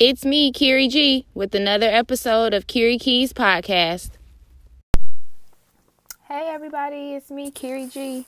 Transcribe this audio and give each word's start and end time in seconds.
It's 0.00 0.24
me, 0.24 0.50
Kiri 0.50 0.88
G, 0.88 1.26
with 1.34 1.54
another 1.54 1.86
episode 1.86 2.54
of 2.54 2.66
Kiri 2.66 2.96
Keys 2.96 3.34
Podcast. 3.34 4.12
Hey, 6.26 6.48
everybody, 6.48 7.12
it's 7.12 7.30
me, 7.30 7.50
Kiri 7.50 7.86
G. 7.86 8.24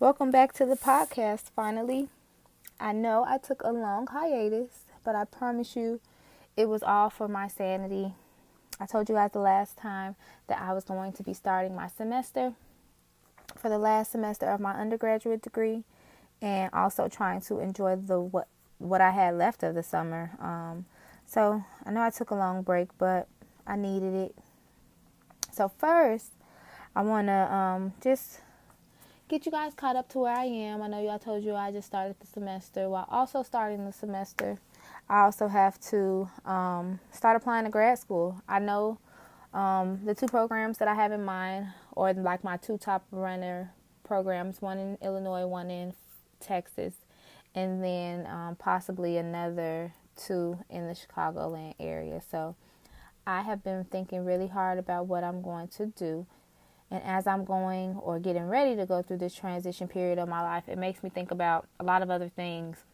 Welcome 0.00 0.32
back 0.32 0.52
to 0.54 0.66
the 0.66 0.74
podcast 0.74 1.42
finally. 1.54 2.08
I 2.80 2.92
know 2.92 3.24
I 3.24 3.38
took 3.38 3.62
a 3.62 3.70
long 3.70 4.08
hiatus, 4.08 4.80
but 5.04 5.14
I 5.14 5.24
promise 5.24 5.76
you 5.76 6.00
it 6.56 6.68
was 6.68 6.82
all 6.82 7.08
for 7.08 7.28
my 7.28 7.46
sanity. 7.46 8.14
I 8.80 8.86
told 8.86 9.08
you 9.08 9.14
guys 9.14 9.30
the 9.32 9.38
last 9.38 9.76
time 9.76 10.16
that 10.48 10.60
I 10.60 10.72
was 10.72 10.82
going 10.82 11.12
to 11.12 11.22
be 11.22 11.34
starting 11.34 11.76
my 11.76 11.86
semester 11.86 12.54
for 13.54 13.68
the 13.68 13.78
last 13.78 14.10
semester 14.10 14.46
of 14.46 14.58
my 14.58 14.72
undergraduate 14.72 15.42
degree 15.42 15.84
and 16.40 16.68
also 16.72 17.06
trying 17.06 17.42
to 17.42 17.60
enjoy 17.60 17.94
the 17.94 18.18
what 18.18 18.48
what 18.78 19.00
I 19.00 19.12
had 19.12 19.36
left 19.36 19.62
of 19.62 19.76
the 19.76 19.84
summer. 19.84 20.32
Um, 20.40 20.86
so 21.32 21.64
I 21.86 21.90
know 21.90 22.02
I 22.02 22.10
took 22.10 22.30
a 22.30 22.34
long 22.34 22.60
break, 22.62 22.88
but 22.98 23.26
I 23.66 23.76
needed 23.76 24.12
it. 24.12 24.34
So 25.50 25.70
first, 25.78 26.32
I 26.94 27.00
want 27.00 27.28
to 27.28 27.54
um, 27.54 27.94
just 28.02 28.40
get 29.28 29.46
you 29.46 29.52
guys 29.52 29.72
caught 29.72 29.96
up 29.96 30.10
to 30.10 30.18
where 30.18 30.36
I 30.36 30.44
am. 30.44 30.82
I 30.82 30.88
know 30.88 31.00
y'all 31.02 31.18
told 31.18 31.42
you 31.42 31.54
I 31.54 31.72
just 31.72 31.86
started 31.86 32.16
the 32.20 32.26
semester. 32.26 32.90
While 32.90 33.06
also 33.10 33.42
starting 33.42 33.86
the 33.86 33.92
semester, 33.92 34.58
I 35.08 35.20
also 35.20 35.48
have 35.48 35.80
to 35.88 36.28
um, 36.44 37.00
start 37.12 37.36
applying 37.36 37.64
to 37.64 37.70
grad 37.70 37.98
school. 37.98 38.42
I 38.46 38.58
know 38.58 38.98
um, 39.54 40.00
the 40.04 40.14
two 40.14 40.26
programs 40.26 40.76
that 40.78 40.88
I 40.88 40.94
have 40.94 41.12
in 41.12 41.24
mind, 41.24 41.68
or 41.92 42.12
like 42.12 42.44
my 42.44 42.58
two 42.58 42.76
top 42.76 43.06
runner 43.10 43.72
programs, 44.04 44.60
one 44.60 44.78
in 44.78 44.98
Illinois, 45.00 45.46
one 45.46 45.70
in 45.70 45.94
Texas, 46.40 46.92
and 47.54 47.82
then 47.82 48.26
um, 48.26 48.56
possibly 48.56 49.16
another 49.16 49.94
two 50.16 50.58
in 50.70 50.86
the 50.86 50.94
Chicagoland 50.94 51.74
area. 51.80 52.20
So 52.30 52.56
I 53.26 53.42
have 53.42 53.62
been 53.62 53.84
thinking 53.84 54.24
really 54.24 54.48
hard 54.48 54.78
about 54.78 55.06
what 55.06 55.24
I'm 55.24 55.42
going 55.42 55.68
to 55.68 55.86
do. 55.86 56.26
And 56.90 57.02
as 57.04 57.26
I'm 57.26 57.44
going 57.44 57.96
or 57.96 58.18
getting 58.18 58.48
ready 58.48 58.76
to 58.76 58.84
go 58.84 59.02
through 59.02 59.18
this 59.18 59.34
transition 59.34 59.88
period 59.88 60.18
of 60.18 60.28
my 60.28 60.42
life, 60.42 60.64
it 60.68 60.76
makes 60.76 61.02
me 61.02 61.10
think 61.10 61.30
about 61.30 61.66
a 61.80 61.84
lot 61.84 62.02
of 62.02 62.10
other 62.10 62.28
things 62.28 62.84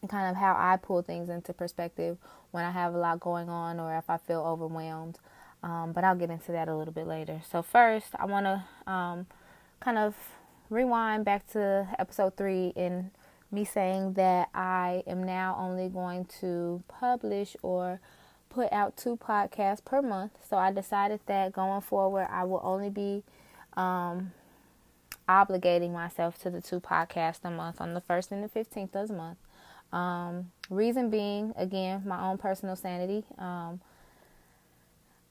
and 0.00 0.10
kind 0.10 0.30
of 0.30 0.36
how 0.36 0.56
I 0.58 0.76
pull 0.76 1.02
things 1.02 1.28
into 1.28 1.52
perspective 1.52 2.18
when 2.50 2.64
I 2.64 2.70
have 2.70 2.94
a 2.94 2.98
lot 2.98 3.20
going 3.20 3.48
on 3.48 3.78
or 3.78 3.96
if 3.96 4.08
I 4.08 4.16
feel 4.16 4.40
overwhelmed. 4.40 5.18
Um, 5.62 5.92
but 5.92 6.04
I'll 6.04 6.16
get 6.16 6.30
into 6.30 6.52
that 6.52 6.68
a 6.68 6.76
little 6.76 6.94
bit 6.94 7.06
later. 7.06 7.42
So, 7.50 7.60
first, 7.60 8.14
I 8.18 8.24
want 8.24 8.46
to 8.46 8.90
um, 8.90 9.26
kind 9.78 9.98
of 9.98 10.16
rewind 10.70 11.24
back 11.24 11.46
to 11.52 11.86
episode 11.98 12.36
three 12.36 12.72
and 12.76 13.10
me 13.50 13.64
saying 13.64 14.14
that 14.14 14.48
I 14.54 15.02
am 15.06 15.24
now 15.24 15.56
only 15.58 15.88
going 15.88 16.26
to 16.40 16.82
publish 16.88 17.56
or 17.62 18.00
put 18.48 18.72
out 18.72 18.96
two 18.96 19.16
podcasts 19.16 19.84
per 19.84 20.02
month. 20.02 20.32
So 20.48 20.56
I 20.56 20.72
decided 20.72 21.20
that 21.26 21.52
going 21.52 21.80
forward, 21.80 22.28
I 22.30 22.44
will 22.44 22.60
only 22.62 22.90
be 22.90 23.22
um, 23.76 24.32
obligating 25.28 25.92
myself 25.92 26.40
to 26.42 26.50
the 26.50 26.60
two 26.60 26.80
podcasts 26.80 27.40
a 27.44 27.50
month 27.50 27.80
on 27.80 27.94
the 27.94 28.00
1st 28.00 28.32
and 28.32 28.44
the 28.44 28.48
15th 28.48 28.94
of 28.94 29.08
the 29.08 29.14
month. 29.14 29.38
Um, 29.92 30.52
reason 30.68 31.10
being, 31.10 31.52
again, 31.56 32.02
my 32.06 32.28
own 32.28 32.38
personal 32.38 32.76
sanity. 32.76 33.24
Um, 33.38 33.80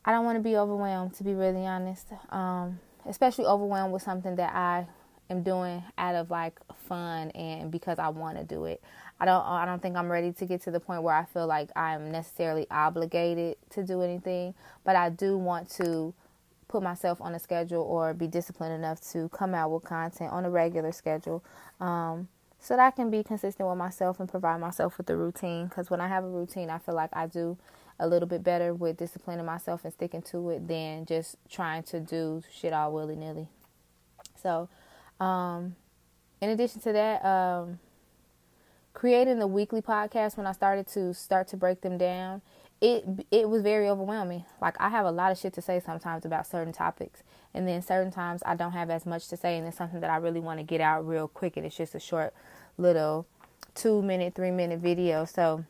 I 0.04 0.12
don't 0.12 0.26
want 0.26 0.38
to 0.38 0.44
be 0.44 0.58
overwhelmed, 0.58 1.14
to 1.16 1.24
be 1.24 1.34
really 1.34 1.66
honest. 1.66 2.08
Um, 2.30 2.80
especially 3.06 3.46
overwhelmed 3.46 3.94
with 3.94 4.02
something 4.02 4.36
that 4.36 4.54
I 4.54 4.88
am 5.30 5.44
doing 5.44 5.84
out 5.98 6.16
of 6.16 6.32
like 6.32 6.60
fun 6.88 7.32
and 7.32 7.72
because 7.72 8.00
I 8.00 8.10
want 8.10 8.38
to 8.38 8.44
do 8.44 8.66
it. 8.66 8.82
I 9.20 9.26
don't 9.26 9.46
I 9.46 9.66
don't 9.66 9.82
think 9.82 9.96
I'm 9.96 10.12
ready 10.12 10.32
to 10.34 10.46
get 10.46 10.62
to 10.64 10.72
the 10.72 10.80
point 10.80 11.04
where 11.04 11.16
I 11.16 11.26
feel 11.26 11.48
like 11.48 11.70
I'm 11.76 12.12
necessarily 12.12 12.68
obligated 12.72 13.58
to 13.72 13.84
do 13.84 14.02
anything, 14.02 14.54
but 14.84 14.96
I 14.96 15.10
do 15.10 15.38
want 15.38 15.70
to 15.72 16.14
put 16.68 16.84
myself 16.84 17.20
on 17.20 17.34
a 17.36 17.40
schedule 17.40 17.82
or 17.82 18.14
be 18.14 18.28
disciplined 18.28 18.74
enough 18.74 19.02
to 19.12 19.30
come 19.30 19.54
out 19.54 19.72
with 19.72 19.84
content 19.84 20.32
on 20.32 20.46
a 20.46 20.50
regular 20.50 20.92
schedule. 20.92 21.44
Um, 21.82 22.28
so 22.62 22.76
that 22.76 22.86
I 22.86 22.92
can 22.92 23.10
be 23.10 23.24
consistent 23.24 23.68
with 23.68 23.78
myself 23.78 24.20
and 24.20 24.28
provide 24.28 24.60
myself 24.60 24.98
with 24.98 25.10
a 25.10 25.16
routine 25.16 25.68
because 25.68 25.90
when 25.90 26.02
I 26.02 26.08
have 26.08 26.24
a 26.24 26.30
routine, 26.30 26.70
I 26.70 26.78
feel 26.78 26.96
like 26.96 27.10
I 27.14 27.26
do 27.26 27.58
a 28.00 28.08
little 28.08 28.28
bit 28.28 28.44
better 28.44 28.74
with 28.74 28.98
disciplining 28.98 29.46
myself 29.46 29.84
and 29.84 29.94
sticking 29.94 30.22
to 30.24 30.50
it 30.52 30.68
than 30.68 31.06
just 31.06 31.38
trying 31.50 31.84
to 31.84 32.00
do 32.00 32.44
shit 32.52 32.74
all 32.74 32.94
willy 32.94 33.16
nilly. 33.16 33.48
So, 34.42 34.70
um, 35.20 35.76
in 36.42 36.50
addition 36.50 36.82
to 36.82 36.94
that, 36.94 37.26
um, 37.26 37.80
creating 38.94 39.40
the 39.40 39.48
weekly 39.48 39.82
podcast 39.82 40.38
when 40.38 40.48
I 40.48 40.52
started 40.52 40.88
to 40.90 41.14
start 41.14 41.48
to 41.50 41.58
break 41.58 41.82
them 41.82 41.98
down, 41.98 42.42
it 42.82 43.06
it 43.30 43.50
was 43.50 43.62
very 43.62 43.90
overwhelming. 43.90 44.46
Like 44.62 44.76
I 44.80 44.90
have 44.90 45.06
a 45.06 45.12
lot 45.12 45.32
of 45.32 45.38
shit 45.38 45.54
to 45.54 45.62
say 45.62 45.80
sometimes 45.80 46.26
about 46.26 46.48
certain 46.48 46.74
topics, 46.74 47.24
and 47.54 47.68
then 47.68 47.82
certain 47.82 48.12
times 48.12 48.42
I 48.46 48.56
don't 48.56 48.72
have 48.72 48.90
as 48.90 49.06
much 49.06 49.28
to 49.30 49.38
say, 49.38 49.58
and 49.58 49.68
it's 49.68 49.78
something 49.78 50.00
that 50.00 50.10
I 50.10 50.18
really 50.18 50.40
want 50.40 50.60
to 50.60 50.64
get 50.64 50.82
out 50.82 51.08
real 51.08 51.28
quick, 51.28 51.58
and 51.58 51.66
it's 51.66 51.76
just 51.76 51.96
a 51.96 52.00
short 52.00 52.34
little 52.78 53.28
two 53.76 54.02
minute, 54.02 54.34
three 54.36 54.52
minute 54.52 54.80
video. 54.80 55.26
So 55.26 55.66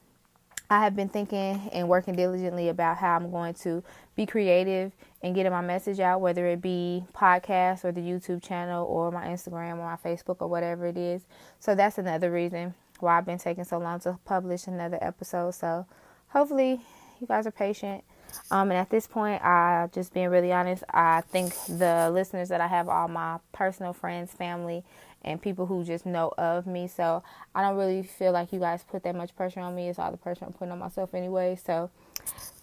I 0.71 0.83
have 0.83 0.95
been 0.95 1.09
thinking 1.09 1.69
and 1.73 1.89
working 1.89 2.15
diligently 2.15 2.69
about 2.69 2.97
how 2.97 3.15
I'm 3.15 3.31
going 3.31 3.55
to 3.55 3.83
be 4.15 4.27
creative 4.27 4.91
and 5.23 5.33
getting 5.33 5.51
my 5.51 5.61
message 5.61 5.99
out, 5.99 6.21
whether 6.21 6.45
it 6.45 6.61
be 6.61 7.03
podcast 7.13 7.83
or 7.83 7.91
the 7.91 8.01
YouTube 8.01 8.43
channel 8.43 8.85
or 8.85 9.11
my 9.11 9.27
Instagram 9.27 9.79
or 9.79 9.85
my 9.85 9.97
Facebook 9.97 10.37
or 10.39 10.47
whatever 10.47 10.85
it 10.85 10.97
is. 10.97 11.23
So 11.59 11.73
that's 11.73 11.97
another 11.97 12.31
reason 12.31 12.75
why 12.99 13.17
I've 13.17 13.25
been 13.25 13.39
taking 13.39 13.63
so 13.63 13.79
long 13.79 13.99
to 14.01 14.19
publish 14.25 14.67
another 14.67 14.99
episode. 15.01 15.55
So 15.55 15.87
hopefully 16.27 16.81
you 17.19 17.25
guys 17.25 17.47
are 17.47 17.51
patient. 17.51 18.03
Um, 18.51 18.69
and 18.69 18.79
at 18.79 18.91
this 18.91 19.07
point, 19.07 19.43
I 19.43 19.89
just 19.91 20.13
being 20.13 20.29
really 20.29 20.51
honest, 20.51 20.83
I 20.93 21.21
think 21.21 21.53
the 21.67 22.11
listeners 22.13 22.49
that 22.49 22.61
I 22.61 22.67
have 22.67 22.87
are 22.87 23.01
all 23.01 23.07
my 23.07 23.39
personal 23.53 23.91
friends, 23.91 24.31
family, 24.31 24.83
and 25.23 25.41
people 25.41 25.65
who 25.65 25.83
just 25.83 26.05
know 26.05 26.33
of 26.37 26.65
me. 26.65 26.87
So 26.87 27.23
I 27.53 27.61
don't 27.61 27.77
really 27.77 28.03
feel 28.03 28.31
like 28.31 28.53
you 28.53 28.59
guys 28.59 28.83
put 28.83 29.03
that 29.03 29.15
much 29.15 29.35
pressure 29.35 29.59
on 29.59 29.75
me. 29.75 29.89
It's 29.89 29.99
all 29.99 30.11
the 30.11 30.17
pressure 30.17 30.45
I'm 30.45 30.53
putting 30.53 30.71
on 30.71 30.79
myself 30.79 31.13
anyway. 31.13 31.57
So 31.63 31.89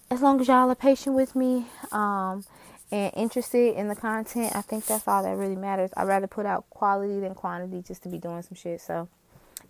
as 0.09 0.21
long 0.21 0.39
as 0.41 0.47
y'all 0.47 0.69
are 0.69 0.75
patient 0.75 1.15
with 1.15 1.35
me 1.35 1.65
um, 1.91 2.43
and 2.91 3.11
interested 3.15 3.75
in 3.75 3.87
the 3.87 3.95
content, 3.95 4.55
I 4.55 4.61
think 4.61 4.85
that's 4.85 5.07
all 5.07 5.23
that 5.23 5.35
really 5.35 5.55
matters. 5.55 5.91
I'd 5.95 6.07
rather 6.07 6.27
put 6.27 6.45
out 6.45 6.69
quality 6.69 7.19
than 7.19 7.35
quantity 7.35 7.81
just 7.81 8.03
to 8.03 8.09
be 8.09 8.17
doing 8.17 8.41
some 8.41 8.55
shit. 8.55 8.81
So 8.81 9.09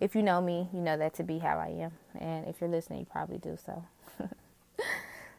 if 0.00 0.14
you 0.14 0.22
know 0.22 0.40
me, 0.40 0.68
you 0.72 0.80
know 0.80 0.96
that 0.96 1.14
to 1.14 1.24
be 1.24 1.38
how 1.38 1.58
I 1.58 1.68
am. 1.68 1.92
And 2.18 2.46
if 2.46 2.60
you're 2.60 2.70
listening, 2.70 3.00
you 3.00 3.06
probably 3.06 3.38
do 3.38 3.58
so. 3.64 3.84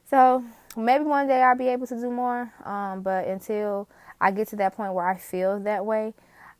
so 0.09 0.43
maybe 0.75 1.05
one 1.05 1.27
day 1.27 1.41
I'll 1.41 1.57
be 1.57 1.69
able 1.69 1.87
to 1.87 1.95
do 1.95 2.11
more. 2.11 2.51
Um, 2.65 3.01
but 3.01 3.27
until 3.27 3.87
I 4.19 4.31
get 4.31 4.49
to 4.49 4.57
that 4.57 4.75
point 4.75 4.93
where 4.93 5.07
I 5.07 5.17
feel 5.17 5.59
that 5.61 5.85
way, 5.85 6.13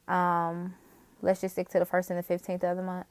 um, 0.10 0.76
let's 1.22 1.42
just 1.42 1.56
stick 1.56 1.70
to 1.70 1.80
the 1.80 1.86
first 1.86 2.10
and 2.10 2.20
the 2.20 2.24
15th 2.24 2.64
of 2.64 2.78
the 2.78 2.84
month. 2.84 3.08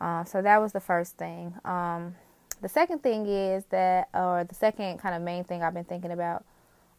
Uh, 0.00 0.24
so 0.24 0.42
that 0.42 0.60
was 0.60 0.72
the 0.72 0.80
first 0.80 1.16
thing. 1.16 1.54
Um, 1.64 2.14
the 2.60 2.68
second 2.68 3.02
thing 3.02 3.26
is 3.26 3.64
that, 3.70 4.08
or 4.14 4.44
the 4.48 4.54
second 4.54 4.98
kind 4.98 5.14
of 5.14 5.22
main 5.22 5.44
thing 5.44 5.62
I've 5.62 5.74
been 5.74 5.84
thinking 5.84 6.12
about 6.12 6.44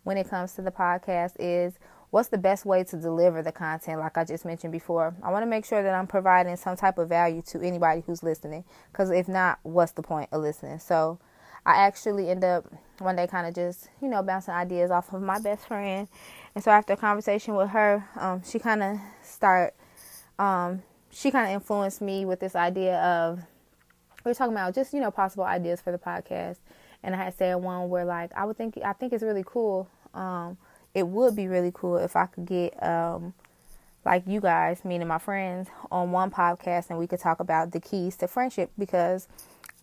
when 0.04 0.18
it 0.18 0.30
comes 0.30 0.54
to 0.54 0.62
the 0.62 0.72
podcast 0.72 1.34
is 1.40 1.78
what's 2.10 2.30
the 2.30 2.38
best 2.38 2.66
way 2.66 2.84
to 2.84 2.98
deliver 2.98 3.42
the 3.42 3.52
content 3.52 4.00
like 4.00 4.18
i 4.18 4.24
just 4.24 4.46
mentioned 4.46 4.72
before 4.72 5.14
i 5.22 5.32
want 5.32 5.44
to 5.44 5.48
make 5.48 5.66
sure 5.66 5.84
that 5.84 5.94
i'm 5.94 6.08
providing 6.08 6.56
some 6.56 6.76
type 6.76 6.98
of 6.98 7.08
value 7.08 7.42
to 7.42 7.62
anybody 7.62 8.02
who's 8.06 8.24
listening 8.24 8.64
because 8.92 9.12
if 9.12 9.28
not 9.28 9.60
what's 9.64 9.92
the 9.92 10.02
point 10.02 10.28
of 10.32 10.42
listening 10.42 10.80
so 10.80 11.20
i 11.66 11.76
actually 11.76 12.30
end 12.30 12.44
up 12.44 12.66
one 13.00 13.16
day 13.16 13.28
kind 13.28 13.46
of 13.46 13.54
just 13.54 13.90
you 14.02 14.08
know 14.08 14.24
bouncing 14.24 14.54
ideas 14.54 14.90
off 14.90 15.14
of 15.14 15.22
my 15.22 15.40
best 15.40 15.68
friend 15.68 16.08
and 16.56 16.64
so 16.64 16.72
after 16.72 16.94
a 16.94 16.98
conversation 16.98 17.56
with 17.56 17.70
her 17.70 18.08
um, 18.18 18.42
she 18.44 18.60
kind 18.60 18.84
of 18.84 18.98
start 19.24 19.74
um, 20.38 20.82
she 21.12 21.32
kind 21.32 21.48
of 21.48 21.54
influenced 21.54 22.02
me 22.02 22.26
with 22.26 22.40
this 22.40 22.56
idea 22.56 23.00
of 23.00 23.40
we 24.24 24.30
were 24.30 24.36
talking 24.36 24.54
about 24.54 24.76
just 24.76 24.94
you 24.94 25.00
know 25.00 25.12
possible 25.12 25.44
ideas 25.44 25.82
for 25.82 25.92
the 25.92 25.98
podcast. 25.98 26.58
And 27.02 27.16
i 27.16 27.18
had 27.18 27.34
said 27.34 27.56
one 27.56 27.90
where 27.90 28.06
like 28.06 28.32
i 28.36 28.46
would 28.46 28.58
think 28.58 28.78
i 28.84 28.94
think 28.94 29.14
it's 29.14 29.24
really 29.24 29.44
cool 29.46 29.88
um, 30.14 30.58
it 30.94 31.08
would 31.08 31.36
be 31.36 31.48
really 31.48 31.72
cool 31.74 31.98
if 31.98 32.16
i 32.16 32.26
could 32.26 32.46
get 32.46 32.82
um, 32.84 33.34
like 34.06 34.24
you 34.28 34.42
guys 34.42 34.84
meaning 34.84 35.08
my 35.08 35.18
friends 35.18 35.70
on 35.92 36.12
one 36.12 36.32
podcast 36.32 36.90
and 36.90 37.00
we 37.00 37.08
could 37.08 37.20
talk 37.20 37.40
about 37.40 37.72
the 37.72 37.80
keys 37.80 38.16
to 38.18 38.28
friendship. 38.28 38.72
Because 38.78 39.28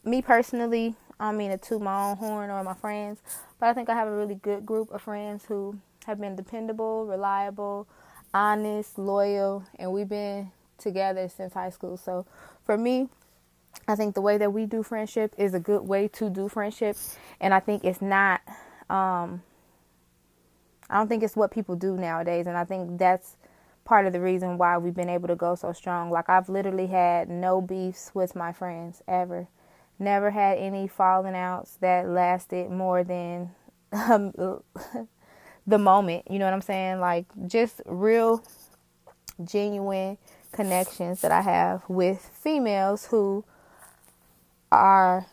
me 0.06 0.22
personally 0.22 0.94
i 1.18 1.32
mean 1.32 1.58
to 1.58 1.78
my 1.78 2.10
own 2.10 2.16
horn 2.16 2.48
or 2.48 2.62
my 2.62 2.74
friends 2.74 3.18
but 3.58 3.66
i 3.66 3.72
think 3.72 3.88
i 3.88 3.94
have 3.94 4.06
a 4.06 4.16
really 4.16 4.36
good 4.36 4.64
group 4.64 4.90
of 4.92 5.02
friends 5.02 5.44
who 5.46 5.76
have 6.06 6.20
been 6.20 6.36
dependable 6.36 7.06
reliable 7.06 7.86
honest 8.32 8.98
loyal 8.98 9.64
and 9.78 9.92
we've 9.92 10.08
been 10.08 10.50
together 10.78 11.28
since 11.28 11.54
high 11.54 11.70
school 11.70 11.96
so 11.96 12.26
for 12.64 12.76
me 12.76 13.08
I 13.88 13.94
think 13.94 14.14
the 14.14 14.20
way 14.20 14.38
that 14.38 14.52
we 14.52 14.66
do 14.66 14.82
friendship 14.82 15.34
is 15.38 15.54
a 15.54 15.60
good 15.60 15.82
way 15.82 16.08
to 16.08 16.30
do 16.30 16.48
friendship, 16.48 16.96
and 17.40 17.54
I 17.54 17.60
think 17.60 17.84
it's 17.84 18.02
not. 18.02 18.40
Um, 18.90 19.42
I 20.88 20.98
don't 20.98 21.08
think 21.08 21.22
it's 21.22 21.36
what 21.36 21.50
people 21.50 21.74
do 21.76 21.96
nowadays, 21.96 22.46
and 22.46 22.56
I 22.56 22.64
think 22.64 22.98
that's 22.98 23.36
part 23.84 24.06
of 24.06 24.12
the 24.12 24.20
reason 24.20 24.58
why 24.58 24.78
we've 24.78 24.94
been 24.94 25.08
able 25.08 25.28
to 25.28 25.36
go 25.36 25.54
so 25.54 25.72
strong. 25.72 26.10
Like 26.10 26.28
I've 26.28 26.48
literally 26.48 26.88
had 26.88 27.28
no 27.28 27.60
beefs 27.60 28.10
with 28.14 28.34
my 28.34 28.52
friends 28.52 29.02
ever, 29.06 29.48
never 29.98 30.30
had 30.30 30.58
any 30.58 30.88
falling 30.88 31.36
outs 31.36 31.76
that 31.80 32.08
lasted 32.08 32.70
more 32.70 33.04
than 33.04 33.50
um, 33.92 34.32
the 35.66 35.78
moment. 35.78 36.30
You 36.30 36.38
know 36.38 36.44
what 36.44 36.54
I'm 36.54 36.62
saying? 36.62 37.00
Like 37.00 37.26
just 37.46 37.80
real, 37.86 38.42
genuine 39.44 40.18
connections 40.52 41.20
that 41.20 41.32
I 41.32 41.42
have 41.42 41.82
with 41.88 42.30
females 42.42 43.06
who 43.06 43.44
are, 44.72 45.26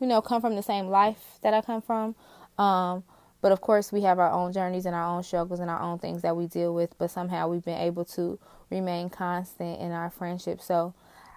you 0.00 0.06
know, 0.06 0.20
come 0.20 0.40
from 0.40 0.56
the 0.56 0.62
same 0.62 0.88
life 0.88 1.38
that 1.42 1.54
I 1.54 1.60
come 1.60 1.82
from. 1.82 2.14
Um, 2.58 3.04
but 3.42 3.52
of 3.52 3.60
course, 3.60 3.92
we 3.92 4.02
have 4.02 4.18
our 4.18 4.30
own 4.30 4.52
journeys 4.52 4.86
and 4.86 4.94
our 4.94 5.16
own 5.16 5.22
struggles 5.22 5.60
and 5.60 5.70
our 5.70 5.80
own 5.80 5.98
things 5.98 6.22
that 6.22 6.36
we 6.36 6.46
deal 6.46 6.74
with. 6.74 6.96
But 6.98 7.10
somehow 7.10 7.48
we've 7.48 7.64
been 7.64 7.78
able 7.78 8.04
to 8.06 8.38
remain 8.70 9.10
constant 9.10 9.80
in 9.80 9.92
our 9.92 10.10
friendship. 10.10 10.60
So 10.60 10.94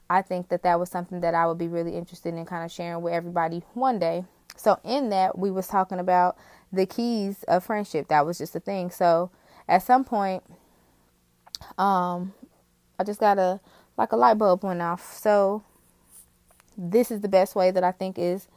I 0.10 0.22
think 0.22 0.50
that 0.50 0.64
that 0.64 0.80
was 0.80 0.90
something 0.90 1.22
that 1.22 1.36
I 1.36 1.46
would 1.46 1.58
be 1.58 1.68
really 1.68 1.96
interested 1.96 2.34
in 2.34 2.46
kind 2.46 2.66
of 2.66 2.72
sharing 2.72 3.02
with 3.02 3.14
everybody 3.14 3.64
one 3.74 4.00
day. 4.00 4.26
So 4.60 4.78
in 4.84 5.10
that, 5.10 5.38
we 5.38 5.52
was 5.52 5.68
talking 5.68 6.00
about 6.00 6.38
the 6.72 6.86
keys 6.86 7.44
of 7.44 7.64
friendship. 7.64 8.10
That 8.10 8.26
was 8.26 8.38
just 8.38 8.56
a 8.56 8.60
thing. 8.60 8.92
So 8.92 9.32
at 9.70 9.84
some 9.84 10.04
point, 10.04 10.44
um, 11.78 12.34
I 13.00 13.06
just 13.06 13.22
got 13.22 13.38
a 13.38 13.62
like 13.96 14.12
a 14.12 14.18
light 14.18 14.38
bulb 14.38 14.64
went 14.64 14.82
off. 14.82 15.18
So 15.18 15.64
this 16.78 17.10
is 17.10 17.22
the 17.22 17.30
best 17.30 17.56
way 17.56 17.72
that 17.72 17.84
I 17.84 17.92
think 17.92 18.20
is 18.20 18.48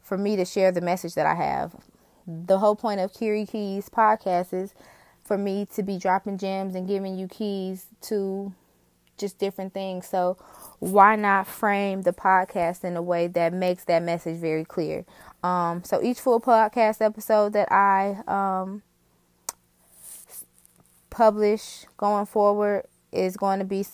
for 0.00 0.16
me 0.16 0.36
to 0.36 0.44
share 0.46 0.72
the 0.72 0.80
message 0.80 1.14
that 1.14 1.26
I 1.26 1.34
have. 1.34 1.76
The 2.26 2.58
whole 2.58 2.76
point 2.76 3.00
of 3.00 3.12
Kiri 3.12 3.44
Keys 3.44 3.90
podcast 3.90 4.54
is 4.54 4.72
for 5.22 5.36
me 5.36 5.66
to 5.74 5.82
be 5.82 5.98
dropping 5.98 6.38
gems 6.38 6.74
and 6.74 6.88
giving 6.88 7.18
you 7.18 7.28
keys 7.28 7.86
to 8.02 8.54
just 9.18 9.38
different 9.38 9.72
things. 9.72 10.06
So 10.06 10.36
why 10.78 11.16
not 11.16 11.46
frame 11.46 12.02
the 12.02 12.12
podcast 12.12 12.84
in 12.84 12.96
a 12.96 13.02
way 13.02 13.26
that 13.28 13.52
makes 13.52 13.84
that 13.84 14.02
message 14.02 14.38
very 14.38 14.64
clear? 14.64 15.04
Um, 15.42 15.84
so 15.84 16.02
each 16.02 16.20
full 16.20 16.40
podcast 16.40 17.00
episode 17.00 17.52
that 17.52 17.70
I 17.70 18.22
um, 18.26 18.82
publish 21.10 21.84
going 21.96 22.26
forward 22.26 22.84
is 23.12 23.36
going 23.36 23.58
to 23.58 23.64
be 23.64 23.84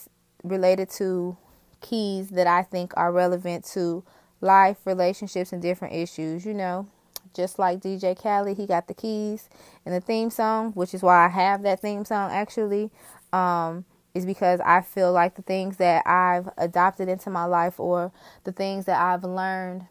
related 0.43 0.91
to 0.91 1.37
keys 1.81 2.29
that 2.31 2.47
I 2.47 2.62
think 2.62 2.93
are 2.97 3.12
relevant 3.12 3.64
to 3.73 4.05
life, 4.41 4.79
relationships, 4.85 5.53
and 5.53 5.61
different 5.61 5.94
issues. 5.94 6.44
You 6.44 6.55
know, 6.55 6.88
just 7.35 7.59
like 7.59 7.81
DJ 7.81 8.21
Khaled, 8.21 8.56
he 8.56 8.67
got 8.67 8.88
the 8.88 8.94
keys 8.94 9.49
and 9.85 9.94
the 9.94 10.00
theme 10.00 10.31
song, 10.31 10.73
which 10.73 10.94
is 10.94 11.03
why 11.03 11.26
I 11.26 11.29
have 11.29 11.62
that 11.62 11.81
theme 11.81 12.05
song 12.05 12.31
actually. 12.31 12.91
Um, 13.32 13.85
is 14.19 14.26
because 14.26 14.61
I 14.61 14.82
feel 14.82 15.12
like 15.12 15.37
the 15.37 15.43
things 15.43 15.79
that 15.79 16.06
I've 16.06 16.50
adopted 16.59 17.09
into 17.09 17.31
my 17.31 17.44
life 17.44 17.79
or 17.79 18.12
the 18.44 18.53
things 18.53 18.85
that 18.87 19.00
I've 19.00 19.25
learned 19.25 19.87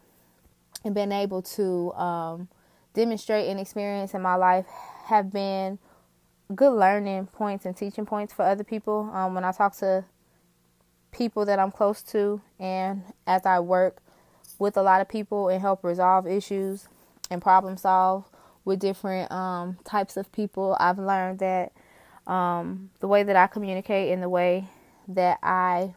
and 0.84 0.94
been 0.94 1.10
able 1.10 1.42
to 1.42 1.92
um, 1.94 2.48
demonstrate 2.94 3.48
and 3.48 3.58
experience 3.58 4.14
in 4.14 4.22
my 4.22 4.36
life 4.36 4.66
have 5.06 5.32
been 5.32 5.78
good 6.54 6.72
learning 6.72 7.26
points 7.28 7.64
and 7.66 7.76
teaching 7.76 8.06
points 8.06 8.32
for 8.32 8.44
other 8.44 8.64
people. 8.64 9.10
Um, 9.12 9.34
when 9.34 9.44
I 9.44 9.52
talk 9.52 9.74
to 9.78 10.04
people 11.10 11.44
that 11.46 11.58
I'm 11.58 11.72
close 11.72 12.02
to 12.02 12.42
and 12.60 13.02
as 13.26 13.46
I 13.46 13.60
work 13.60 14.02
with 14.58 14.76
a 14.76 14.82
lot 14.82 15.00
of 15.00 15.08
people 15.08 15.48
and 15.48 15.60
help 15.60 15.82
resolve 15.82 16.26
issues 16.26 16.86
and 17.30 17.40
problem 17.40 17.76
solve 17.78 18.28
with 18.64 18.78
different 18.78 19.32
um, 19.32 19.78
types 19.84 20.18
of 20.18 20.30
people, 20.32 20.76
I've 20.78 20.98
learned 20.98 21.38
that 21.38 21.72
um, 22.28 22.90
the 23.00 23.08
way 23.08 23.22
that 23.22 23.34
I 23.34 23.46
communicate 23.46 24.12
and 24.12 24.22
the 24.22 24.28
way 24.28 24.68
that 25.08 25.38
I 25.42 25.94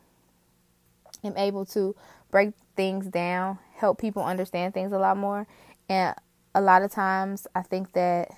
am 1.24 1.38
able 1.38 1.66
to 1.68 1.96
break 2.32 2.54
things 2.76 3.08
down, 3.08 3.60
help 3.76 4.00
people 4.00 4.24
understand 4.24 4.74
things 4.74 4.92
a 4.94 4.98
lot 4.98 5.18
more. 5.18 5.46
And 5.90 6.16
a 6.56 6.62
lot 6.62 6.82
of 6.82 6.92
times, 6.92 7.48
I 7.54 7.62
think 7.62 7.94
that 7.94 8.30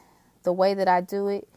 the 0.44 0.52
way 0.52 0.74
that 0.74 0.88
I 0.88 1.02
do 1.02 1.28
it 1.28 1.48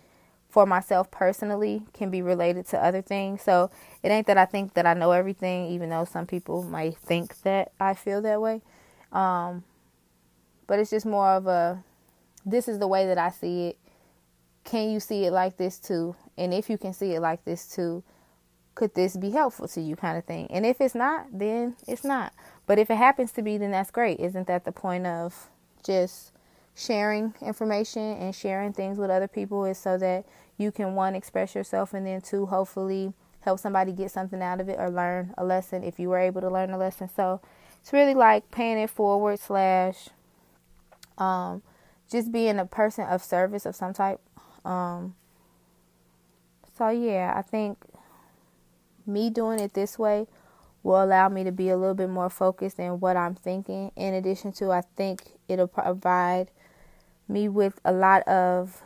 for 0.49 0.67
myself 0.67 1.11
personally 1.11 1.83
can 1.93 2.11
be 2.11 2.23
related 2.23 2.67
to 2.67 2.83
other 2.83 3.03
things. 3.03 3.43
So 3.43 3.71
it 4.03 4.11
ain't 4.11 4.27
that 4.27 4.39
I 4.39 4.45
think 4.45 4.75
that 4.75 4.87
I 4.87 4.95
know 4.95 5.13
everything, 5.13 5.67
even 5.67 5.91
though 5.91 6.05
some 6.05 6.27
people 6.27 6.63
might 6.63 6.97
think 6.97 7.43
that 7.43 7.73
I 7.81 7.95
feel 7.95 8.23
that 8.23 8.41
way. 8.41 8.63
Um, 9.13 9.65
but 10.67 10.79
it's 10.79 10.91
just 10.91 11.07
more 11.07 11.31
of 11.31 11.47
a 11.47 11.83
this 12.45 12.69
is 12.69 12.79
the 12.79 12.87
way 12.87 13.07
that 13.07 13.19
I 13.19 13.31
see 13.31 13.69
it. 13.69 13.79
Can 14.67 14.91
you 14.91 15.01
see 15.01 15.25
it 15.25 15.33
like 15.33 15.57
this 15.57 15.79
too? 15.79 16.17
And 16.37 16.53
if 16.53 16.69
you 16.69 16.77
can 16.77 16.93
see 16.93 17.15
it 17.15 17.21
like 17.21 17.45
this 17.45 17.67
too, 17.67 18.03
could 18.75 18.95
this 18.95 19.17
be 19.17 19.31
helpful 19.31 19.69
to 19.69 19.81
you 19.81 19.97
kind 19.97 20.19
of 20.19 20.25
thing? 20.25 20.49
And 20.51 20.67
if 20.67 20.81
it's 20.81 20.95
not, 20.95 21.27
then 21.33 21.77
it's 21.89 22.05
not. 22.05 22.35
But 22.67 22.79
if 22.79 22.91
it 22.91 22.97
happens 22.97 23.33
to 23.33 23.43
be, 23.43 23.57
then 23.57 23.71
that's 23.71 23.91
great. 23.91 24.21
Isn't 24.21 24.49
that 24.49 24.65
the 24.65 24.73
point 24.73 25.07
of 25.07 25.49
just 25.85 26.33
sharing 26.75 27.33
information 27.41 28.19
and 28.19 28.35
sharing 28.35 28.73
things 28.73 28.99
with 28.99 29.09
other 29.09 29.29
people 29.29 29.65
is 29.65 29.79
so 29.79 29.97
that 29.99 30.27
you 30.59 30.73
can 30.73 30.95
one 30.95 31.15
express 31.15 31.55
yourself 31.55 31.95
and 31.95 32.07
then 32.07 32.21
two 32.21 32.47
hopefully 32.47 33.15
help 33.41 33.61
somebody 33.61 33.93
get 33.93 34.11
something 34.11 34.43
out 34.43 34.61
of 34.61 34.69
it 34.69 34.77
or 34.79 34.91
learn 34.91 35.33
a 35.39 35.45
lesson 35.45 35.85
if 35.85 36.01
you 36.01 36.09
were 36.09 36.19
able 36.19 36.41
to 36.41 36.51
learn 36.51 36.71
a 36.71 36.77
lesson. 36.77 37.09
So 37.15 37.41
it's 37.81 37.93
really 37.93 38.15
like 38.15 38.51
paying 38.51 38.79
it 38.79 38.91
forward 38.91 39.39
slash 39.39 40.09
um, 41.17 41.63
just 42.11 42.33
being 42.33 42.59
a 42.59 42.67
person 42.67 43.05
of 43.05 43.23
service 43.23 43.65
of 43.65 43.77
some 43.77 43.95
type. 43.95 44.21
Um, 44.67 45.15
so 46.77 46.91
yeah, 46.91 47.33
I 47.37 47.43
think 47.43 47.79
me 49.07 49.31
doing 49.31 49.61
it 49.61 49.73
this 49.75 49.99
way 49.99 50.27
will 50.83 51.03
allow 51.03 51.29
me 51.29 51.45
to 51.45 51.53
be 51.53 51.71
a 51.71 51.77
little 51.77 51.95
bit 51.95 52.11
more 52.11 52.29
focused 52.29 52.79
in 52.79 53.01
what 53.01 53.17
I'm 53.17 53.35
thinking. 53.35 53.93
In 53.97 54.15
addition 54.15 54.53
to, 54.55 54.73
I 54.73 54.83
think 54.97 55.23
it'll 55.49 55.69
provide 55.69 56.51
me 57.29 57.49
with 57.49 57.81
a 57.85 57.93
lot 57.93 58.23
of 58.29 58.83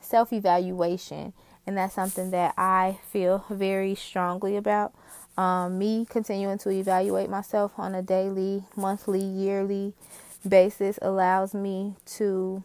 self 0.00 0.32
evaluation, 0.32 1.32
and 1.66 1.76
that's 1.76 1.94
something 1.94 2.30
that 2.32 2.54
I 2.58 2.98
feel 3.10 3.44
very 3.48 3.94
strongly 3.94 4.56
about. 4.56 4.92
Um, 5.38 5.78
me 5.78 6.04
continuing 6.08 6.58
to 6.58 6.70
evaluate 6.70 7.30
myself 7.30 7.72
on 7.78 7.94
a 7.94 8.02
daily, 8.02 8.64
monthly, 8.76 9.24
yearly 9.24 9.94
basis 10.46 10.98
allows 11.00 11.54
me 11.54 11.94
to 12.04 12.62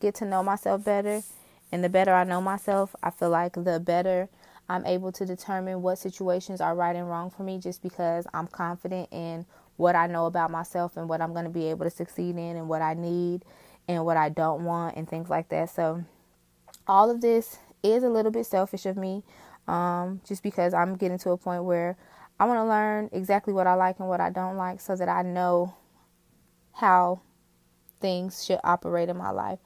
get 0.00 0.14
to 0.14 0.24
know 0.24 0.42
myself 0.42 0.84
better 0.84 1.22
and 1.72 1.82
the 1.82 1.88
better 1.88 2.12
I 2.12 2.24
know 2.24 2.40
myself, 2.40 2.94
I 3.02 3.10
feel 3.10 3.30
like 3.30 3.54
the 3.54 3.80
better 3.80 4.28
I'm 4.68 4.86
able 4.86 5.10
to 5.12 5.26
determine 5.26 5.82
what 5.82 5.98
situations 5.98 6.60
are 6.60 6.74
right 6.74 6.94
and 6.94 7.08
wrong 7.08 7.30
for 7.30 7.42
me 7.42 7.58
just 7.58 7.82
because 7.82 8.26
I'm 8.32 8.46
confident 8.46 9.08
in 9.10 9.46
what 9.76 9.96
I 9.96 10.06
know 10.06 10.26
about 10.26 10.50
myself 10.50 10.96
and 10.96 11.08
what 11.08 11.20
I'm 11.20 11.32
going 11.32 11.44
to 11.44 11.50
be 11.50 11.70
able 11.70 11.84
to 11.84 11.90
succeed 11.90 12.36
in 12.36 12.56
and 12.56 12.68
what 12.68 12.82
I 12.82 12.94
need 12.94 13.44
and 13.88 14.04
what 14.04 14.16
I 14.16 14.28
don't 14.28 14.64
want 14.64 14.96
and 14.96 15.08
things 15.08 15.28
like 15.28 15.48
that. 15.48 15.70
So, 15.70 16.04
all 16.86 17.10
of 17.10 17.20
this 17.20 17.58
is 17.82 18.02
a 18.02 18.08
little 18.08 18.30
bit 18.30 18.46
selfish 18.46 18.86
of 18.86 18.96
me 18.96 19.24
um, 19.66 20.20
just 20.26 20.42
because 20.42 20.74
I'm 20.74 20.96
getting 20.96 21.18
to 21.18 21.30
a 21.30 21.36
point 21.36 21.64
where 21.64 21.96
I 22.38 22.44
want 22.44 22.58
to 22.58 22.64
learn 22.64 23.08
exactly 23.12 23.52
what 23.52 23.66
I 23.66 23.74
like 23.74 23.98
and 23.98 24.08
what 24.08 24.20
I 24.20 24.30
don't 24.30 24.56
like 24.56 24.80
so 24.80 24.96
that 24.96 25.08
I 25.08 25.22
know 25.22 25.74
how 26.72 27.20
things 28.00 28.44
should 28.44 28.58
operate 28.64 29.08
in 29.08 29.16
my 29.16 29.30
life. 29.30 29.58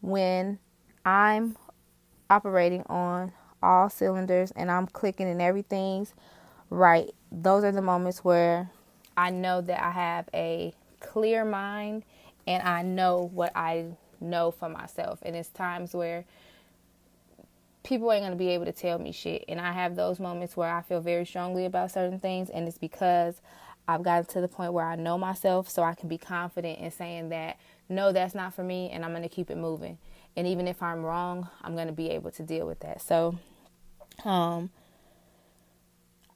When 0.00 0.58
I'm 1.06 1.56
operating 2.28 2.82
on 2.88 3.32
all 3.62 3.88
cylinders 3.88 4.50
and 4.50 4.70
I'm 4.70 4.88
clicking 4.88 5.28
and 5.28 5.40
everything's 5.40 6.12
right. 6.68 7.14
Those 7.30 7.62
are 7.62 7.70
the 7.70 7.80
moments 7.80 8.24
where 8.24 8.70
I 9.16 9.30
know 9.30 9.60
that 9.60 9.82
I 9.82 9.92
have 9.92 10.28
a 10.34 10.74
clear 10.98 11.44
mind 11.44 12.02
and 12.46 12.60
I 12.62 12.82
know 12.82 13.30
what 13.32 13.52
I 13.54 13.86
know 14.20 14.50
for 14.50 14.68
myself. 14.68 15.20
And 15.22 15.36
it's 15.36 15.48
times 15.48 15.94
where 15.94 16.24
people 17.84 18.10
ain't 18.10 18.22
going 18.22 18.32
to 18.32 18.36
be 18.36 18.48
able 18.48 18.64
to 18.64 18.72
tell 18.72 18.98
me 18.98 19.12
shit. 19.12 19.44
And 19.48 19.60
I 19.60 19.70
have 19.70 19.94
those 19.94 20.18
moments 20.18 20.56
where 20.56 20.74
I 20.74 20.82
feel 20.82 21.00
very 21.00 21.24
strongly 21.24 21.66
about 21.66 21.92
certain 21.92 22.18
things. 22.18 22.50
And 22.50 22.66
it's 22.66 22.78
because 22.78 23.40
I've 23.86 24.02
gotten 24.02 24.26
to 24.26 24.40
the 24.40 24.48
point 24.48 24.72
where 24.72 24.84
I 24.84 24.96
know 24.96 25.16
myself 25.16 25.68
so 25.68 25.84
I 25.84 25.94
can 25.94 26.08
be 26.08 26.18
confident 26.18 26.80
in 26.80 26.90
saying 26.90 27.28
that, 27.28 27.58
no, 27.88 28.10
that's 28.10 28.34
not 28.34 28.54
for 28.54 28.64
me. 28.64 28.90
And 28.90 29.04
I'm 29.04 29.12
going 29.12 29.22
to 29.22 29.28
keep 29.28 29.52
it 29.52 29.56
moving 29.56 29.98
and 30.36 30.46
even 30.46 30.68
if 30.68 30.82
I'm 30.82 31.02
wrong, 31.02 31.48
I'm 31.62 31.74
going 31.74 31.86
to 31.86 31.92
be 31.92 32.10
able 32.10 32.30
to 32.32 32.42
deal 32.42 32.66
with 32.66 32.80
that. 32.80 33.00
So, 33.00 33.38
um, 34.24 34.70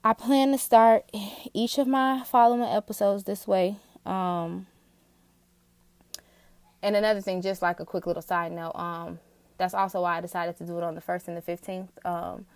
I 0.03 0.15
plan 0.15 0.53
to 0.53 0.59
start 0.59 1.11
each 1.53 1.77
of 1.77 1.87
my 1.87 2.23
following 2.25 2.63
episodes 2.63 3.25
this 3.25 3.47
way. 3.47 3.77
Um, 4.07 4.67
and 6.83 6.97
another 6.97 7.21
thing, 7.21 7.43
just 7.43 7.61
like 7.61 7.81
a 7.81 7.85
quick 7.85 8.07
little 8.07 8.23
side 8.23 8.53
note, 8.53 8.73
um, 8.75 9.19
that's 9.59 9.75
also 9.75 10.01
why 10.01 10.17
I 10.17 10.21
decided 10.23 10.57
to 10.57 10.65
do 10.65 10.79
it 10.79 10.83
on 10.83 10.95
the 10.95 11.03
first 11.03 11.29
and 11.29 11.37
the 11.37 11.43
fifteenth. 11.43 11.91
Um, 12.07 12.47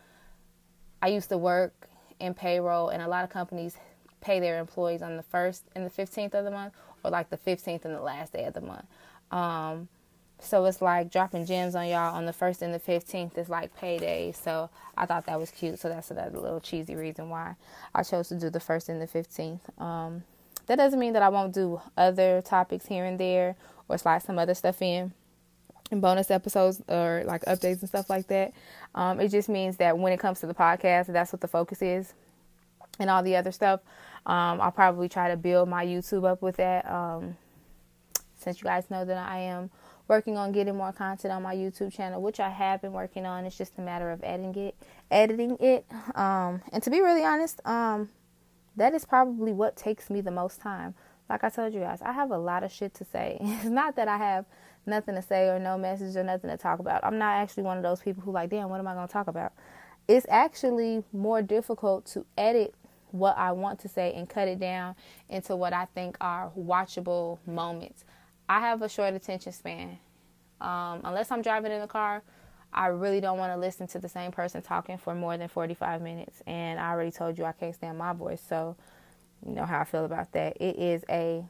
I 1.03 1.09
used 1.09 1.29
to 1.29 1.37
work 1.37 1.89
in 2.19 2.33
payroll, 2.33 2.89
and 2.89 3.03
a 3.03 3.09
lot 3.09 3.25
of 3.25 3.31
companies 3.31 3.77
pay 4.23 4.41
their 4.41 4.59
employees 4.59 5.03
on 5.03 5.19
the 5.19 5.23
first 5.23 5.65
and 5.75 5.85
the 5.85 5.91
fifteenth 5.91 6.35
of 6.35 6.47
the 6.47 6.51
month, 6.51 6.73
or 7.05 7.11
like 7.11 7.29
the 7.29 7.37
fifteenth 7.37 7.85
and 7.85 7.95
the 7.95 8.01
last 8.01 8.33
day 8.33 8.45
of 8.45 8.55
the 8.55 8.63
month. 8.63 8.87
Um, 9.31 9.89
so 10.45 10.65
it's 10.67 10.83
like 10.83 11.11
dropping 11.11 11.47
gems 11.47 11.75
on 11.75 11.89
y'all 11.89 12.15
on 12.15 12.27
the 12.27 12.33
first 12.33 12.63
and 12.63 12.73
the 12.73 12.79
fifteenth 12.79 13.37
is 13.39 13.49
like 13.49 13.75
payday. 13.77 14.33
So 14.33 14.71
I 14.97 15.07
thought 15.07 15.27
that 15.27 15.39
was 15.39 15.51
cute. 15.51 15.79
So 15.79 15.89
that's 15.89 16.11
another 16.11 16.39
little 16.39 16.61
cheesy 16.61 16.95
reason 16.95 17.29
why 17.31 17.57
I 17.95 18.03
chose 18.03 18.29
to 18.29 18.39
do 18.39 18.51
the 18.51 18.61
first 18.61 18.89
and 18.89 19.01
the 19.01 19.07
fifteenth. 19.07 19.69
Um, 19.81 20.25
that 20.67 20.77
doesn't 20.77 20.99
mean 20.99 21.13
that 21.13 21.23
I 21.23 21.29
won't 21.29 21.53
do 21.53 21.81
other 21.97 22.43
topics 22.43 22.87
here 22.87 23.05
and 23.05 23.19
there 23.19 23.57
or 23.89 23.99
slide 23.99 24.23
some 24.23 24.39
other 24.39 24.55
stuff 24.55 24.81
in 24.81 25.13
and 25.91 26.01
bonus 26.01 26.31
episodes 26.31 26.83
or 26.89 27.23
like 27.27 27.43
updates 27.45 27.81
and 27.81 27.89
stuff 27.89 28.09
like 28.09 28.27
that. 28.29 28.53
Um, 28.95 29.21
it 29.21 29.29
just 29.29 29.49
means 29.49 29.77
that 29.77 29.99
when 29.99 30.13
it 30.13 30.21
comes 30.21 30.41
to 30.41 30.47
the 30.47 30.55
podcast, 30.55 31.07
that's 31.07 31.33
what 31.33 31.43
the 31.43 31.49
focus 31.49 31.83
is, 31.83 32.15
and 32.99 33.11
all 33.11 33.23
the 33.23 33.37
other 33.37 33.53
stuff. 33.53 33.81
Um, 34.25 34.61
I'll 34.61 34.73
probably 34.73 35.09
try 35.11 35.29
to 35.29 35.37
build 35.37 35.69
my 35.69 35.85
YouTube 35.85 36.27
up 36.27 36.41
with 36.41 36.57
that. 36.57 36.91
Um, 36.91 37.37
since 38.37 38.61
you 38.61 38.65
guys 38.65 38.91
know 38.91 39.05
that 39.05 39.17
I 39.17 39.39
am 39.39 39.71
working 40.09 40.37
on 40.37 40.53
getting 40.53 40.77
more 40.77 40.93
content 40.93 41.33
on 41.33 41.43
my 41.43 41.55
YouTube 41.55 41.93
channel, 41.93 42.21
which 42.21 42.41
I 42.41 42.51
have 42.51 42.83
been 42.83 42.93
working 42.93 43.25
on. 43.25 43.45
It's 43.45 43.57
just 43.57 43.79
a 43.79 43.81
matter 43.81 44.11
of 44.11 44.23
editing 44.23 44.55
it, 44.57 44.75
editing 45.11 45.57
it. 45.61 45.87
Um, 46.15 46.63
and 46.73 46.83
to 46.83 46.91
be 46.91 47.01
really 47.01 47.25
honest, 47.25 47.61
um, 47.67 48.11
that 48.77 48.95
is 48.95 49.05
probably 49.05 49.53
what 49.53 49.77
takes 49.77 50.11
me 50.11 50.21
the 50.21 50.31
most 50.31 50.61
time. 50.61 50.95
Like 51.29 51.43
I 51.43 51.49
told 51.49 51.73
you 51.73 51.81
guys, 51.81 52.03
I 52.03 52.13
have 52.13 52.31
a 52.31 52.39
lot 52.39 52.65
of 52.65 52.73
shit 52.73 52.95
to 52.95 53.05
say. 53.05 53.39
It's 53.43 53.65
not 53.65 53.97
that 53.97 54.09
I 54.09 54.19
have 54.19 54.45
nothing 54.87 55.15
to 55.15 55.23
say 55.23 55.49
or 55.49 55.59
no 55.59 55.79
message 55.79 56.17
or 56.17 56.25
nothing 56.25 56.51
to 56.51 56.57
talk 56.57 56.79
about. 56.79 57.03
I'm 57.05 57.19
not 57.19 57.35
actually 57.37 57.63
one 57.63 57.79
of 57.79 57.83
those 57.83 58.01
people 58.01 58.23
who 58.23 58.33
like, 58.33 58.51
damn, 58.51 58.69
what 58.69 58.81
am 58.81 58.87
I 58.87 58.95
going 58.95 59.07
to 59.07 59.13
talk 59.13 59.29
about? 59.29 59.53
It's 60.07 60.27
actually 60.29 61.03
more 61.13 61.41
difficult 61.41 62.05
to 62.07 62.27
edit 62.37 62.75
what 63.11 63.39
I 63.39 63.53
want 63.53 63.79
to 63.81 63.89
say 63.89 64.13
and 64.13 64.29
cut 64.29 64.49
it 64.49 64.59
down 64.59 64.97
into 65.29 65.57
what 65.57 65.73
I 65.73 65.87
think 65.95 66.17
are 66.21 66.51
watchable 66.59 67.39
moments. 67.47 68.05
I 68.49 68.61
have 68.61 68.83
a 68.83 68.89
short 68.89 69.15
attention 69.15 69.53
span. 69.53 69.99
Um, 70.61 71.01
unless 71.05 71.31
I'm 71.31 71.43
driving 71.43 71.73
in 71.73 71.81
the 71.81 71.87
car, 71.87 72.23
I 72.73 72.89
really 72.89 73.21
don't 73.21 73.39
want 73.39 73.53
to 73.53 73.57
listen 73.57 73.87
to 73.89 73.99
the 73.99 74.09
same 74.09 74.33
person 74.33 74.63
talking 74.63 74.99
for 74.99 75.15
more 75.15 75.37
than 75.37 75.49
45 75.49 76.03
minutes. 76.03 76.43
And 76.47 76.81
I 76.81 76.91
already 76.91 77.11
told 77.11 77.39
you 77.39 77.45
I 77.45 77.53
can't 77.53 77.75
stand 77.75 77.99
my 77.99 78.13
voice, 78.13 78.43
so 78.47 78.77
you 79.47 79.55
know 79.55 79.65
how 79.65 79.81
I 79.81 79.85
feel 79.85 80.05
about 80.05 80.33
that. 80.33 80.57
It 80.61 80.77
is 80.77 81.05
a, 81.09 81.45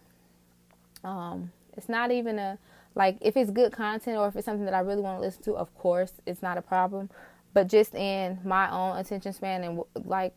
um, 1.02 1.52
it's 1.76 1.88
not 1.88 2.10
even 2.10 2.38
a 2.38 2.58
like 2.94 3.18
if 3.20 3.36
it's 3.36 3.50
good 3.50 3.72
content 3.72 4.16
or 4.16 4.28
if 4.28 4.36
it's 4.36 4.44
something 4.44 4.64
that 4.64 4.74
I 4.74 4.80
really 4.80 5.02
want 5.02 5.18
to 5.18 5.26
listen 5.26 5.42
to. 5.44 5.54
Of 5.54 5.74
course, 5.74 6.12
it's 6.26 6.42
not 6.42 6.58
a 6.58 6.62
problem. 6.62 7.10
But 7.52 7.68
just 7.68 7.94
in 7.94 8.38
my 8.44 8.70
own 8.70 8.96
attention 8.98 9.32
span 9.32 9.62
and 9.62 9.82
like, 10.04 10.34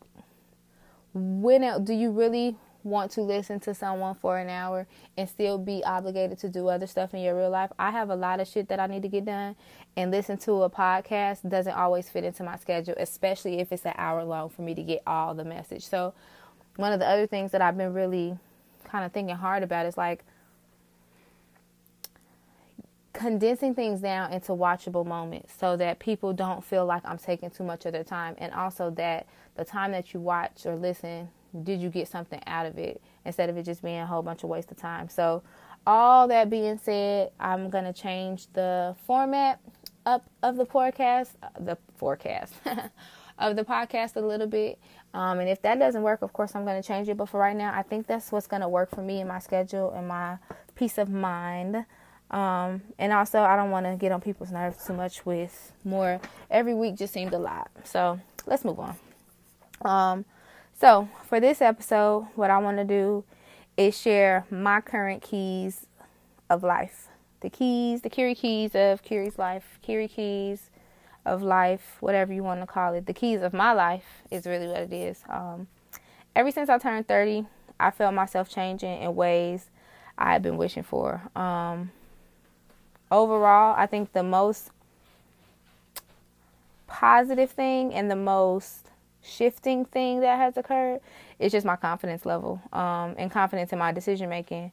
when 1.12 1.84
do 1.84 1.92
you 1.92 2.10
really 2.10 2.56
want 2.88 3.10
to 3.12 3.22
listen 3.22 3.60
to 3.60 3.74
someone 3.74 4.14
for 4.14 4.38
an 4.38 4.48
hour 4.48 4.86
and 5.16 5.28
still 5.28 5.58
be 5.58 5.82
obligated 5.84 6.38
to 6.38 6.48
do 6.48 6.68
other 6.68 6.86
stuff 6.86 7.14
in 7.14 7.20
your 7.20 7.36
real 7.36 7.50
life. 7.50 7.70
I 7.78 7.90
have 7.90 8.10
a 8.10 8.16
lot 8.16 8.40
of 8.40 8.48
shit 8.48 8.68
that 8.68 8.80
I 8.80 8.86
need 8.86 9.02
to 9.02 9.08
get 9.08 9.24
done, 9.24 9.56
and 9.96 10.10
listen 10.10 10.38
to 10.38 10.62
a 10.62 10.70
podcast 10.70 11.48
doesn't 11.48 11.74
always 11.74 12.08
fit 12.08 12.24
into 12.24 12.42
my 12.42 12.56
schedule, 12.56 12.94
especially 12.96 13.60
if 13.60 13.72
it's 13.72 13.84
an 13.84 13.94
hour 13.96 14.24
long 14.24 14.48
for 14.48 14.62
me 14.62 14.74
to 14.74 14.82
get 14.82 15.02
all 15.06 15.34
the 15.34 15.44
message. 15.44 15.86
So, 15.86 16.14
one 16.76 16.92
of 16.92 17.00
the 17.00 17.08
other 17.08 17.26
things 17.26 17.52
that 17.52 17.60
I've 17.62 17.76
been 17.76 17.92
really 17.92 18.38
kind 18.84 19.04
of 19.04 19.12
thinking 19.12 19.36
hard 19.36 19.62
about 19.62 19.86
is 19.86 19.96
like 19.96 20.24
condensing 23.12 23.74
things 23.74 24.00
down 24.00 24.32
into 24.32 24.52
watchable 24.52 25.04
moments 25.04 25.52
so 25.58 25.76
that 25.76 25.98
people 25.98 26.32
don't 26.32 26.62
feel 26.62 26.86
like 26.86 27.02
I'm 27.04 27.18
taking 27.18 27.50
too 27.50 27.64
much 27.64 27.84
of 27.84 27.92
their 27.92 28.04
time 28.04 28.36
and 28.38 28.52
also 28.52 28.90
that 28.90 29.26
the 29.56 29.64
time 29.64 29.90
that 29.90 30.14
you 30.14 30.20
watch 30.20 30.64
or 30.64 30.76
listen 30.76 31.28
did 31.62 31.80
you 31.80 31.88
get 31.88 32.08
something 32.08 32.40
out 32.46 32.66
of 32.66 32.78
it 32.78 33.00
instead 33.24 33.48
of 33.48 33.56
it 33.56 33.64
just 33.64 33.82
being 33.82 33.98
a 33.98 34.06
whole 34.06 34.22
bunch 34.22 34.42
of 34.42 34.48
waste 34.48 34.70
of 34.70 34.76
time. 34.76 35.08
So, 35.08 35.42
all 35.86 36.28
that 36.28 36.50
being 36.50 36.78
said, 36.78 37.30
I'm 37.40 37.70
going 37.70 37.84
to 37.84 37.92
change 37.92 38.46
the 38.52 38.94
format 39.06 39.60
up 40.04 40.28
of 40.42 40.56
the 40.56 40.66
forecast, 40.66 41.36
the 41.58 41.78
forecast 41.96 42.52
of 43.38 43.56
the 43.56 43.64
podcast 43.64 44.16
a 44.16 44.20
little 44.20 44.46
bit. 44.46 44.78
Um, 45.14 45.40
and 45.40 45.48
if 45.48 45.62
that 45.62 45.78
doesn't 45.78 46.02
work, 46.02 46.22
of 46.22 46.32
course, 46.32 46.54
I'm 46.54 46.64
going 46.64 46.80
to 46.80 46.86
change 46.86 47.08
it. 47.08 47.16
But 47.16 47.28
for 47.28 47.40
right 47.40 47.56
now, 47.56 47.72
I 47.74 47.82
think 47.82 48.06
that's 48.06 48.30
what's 48.30 48.46
going 48.46 48.62
to 48.62 48.68
work 48.68 48.90
for 48.90 49.02
me 49.02 49.20
and 49.20 49.28
my 49.28 49.38
schedule 49.38 49.92
and 49.92 50.08
my 50.08 50.38
peace 50.74 50.98
of 50.98 51.08
mind. 51.08 51.86
Um, 52.30 52.82
and 52.98 53.12
also, 53.12 53.40
I 53.40 53.56
don't 53.56 53.70
want 53.70 53.86
to 53.86 53.96
get 53.96 54.12
on 54.12 54.20
people's 54.20 54.50
nerves 54.50 54.84
too 54.86 54.92
much 54.92 55.24
with 55.24 55.72
more. 55.84 56.20
Every 56.50 56.74
week 56.74 56.96
just 56.96 57.14
seemed 57.14 57.32
a 57.32 57.38
lot. 57.38 57.70
So 57.84 58.20
let's 58.46 58.64
move 58.64 58.78
on. 58.80 58.96
Um, 59.82 60.24
so, 60.80 61.08
for 61.26 61.40
this 61.40 61.60
episode, 61.60 62.28
what 62.36 62.50
I 62.50 62.58
want 62.58 62.76
to 62.76 62.84
do 62.84 63.24
is 63.76 63.98
share 63.98 64.46
my 64.48 64.80
current 64.80 65.22
keys 65.22 65.86
of 66.48 66.62
life. 66.62 67.08
The 67.40 67.50
keys, 67.50 68.02
the 68.02 68.10
Kiri 68.10 68.36
keys 68.36 68.76
of 68.76 69.02
Kiri's 69.02 69.38
life, 69.38 69.78
Kiri 69.82 70.06
keys 70.06 70.70
of 71.26 71.42
life, 71.42 71.96
whatever 71.98 72.32
you 72.32 72.44
want 72.44 72.60
to 72.60 72.66
call 72.66 72.94
it. 72.94 73.06
The 73.06 73.12
keys 73.12 73.42
of 73.42 73.52
my 73.52 73.72
life 73.72 74.22
is 74.30 74.46
really 74.46 74.68
what 74.68 74.82
it 74.82 74.92
is. 74.92 75.22
Um, 75.28 75.66
ever 76.36 76.52
since 76.52 76.68
I 76.68 76.78
turned 76.78 77.08
30, 77.08 77.46
I 77.80 77.90
felt 77.90 78.14
myself 78.14 78.48
changing 78.48 79.02
in 79.02 79.16
ways 79.16 79.70
I 80.16 80.32
had 80.32 80.42
been 80.42 80.56
wishing 80.56 80.84
for. 80.84 81.22
Um, 81.34 81.90
overall, 83.10 83.74
I 83.76 83.86
think 83.86 84.12
the 84.12 84.22
most 84.22 84.70
positive 86.86 87.50
thing 87.50 87.92
and 87.92 88.08
the 88.08 88.16
most 88.16 88.90
shifting 89.28 89.84
thing 89.84 90.20
that 90.20 90.38
has 90.38 90.56
occurred 90.56 91.00
It's 91.38 91.52
just 91.52 91.66
my 91.66 91.76
confidence 91.76 92.26
level 92.26 92.60
um, 92.72 93.14
and 93.18 93.30
confidence 93.30 93.72
in 93.72 93.78
my 93.78 93.92
decision 93.92 94.28
making. 94.28 94.72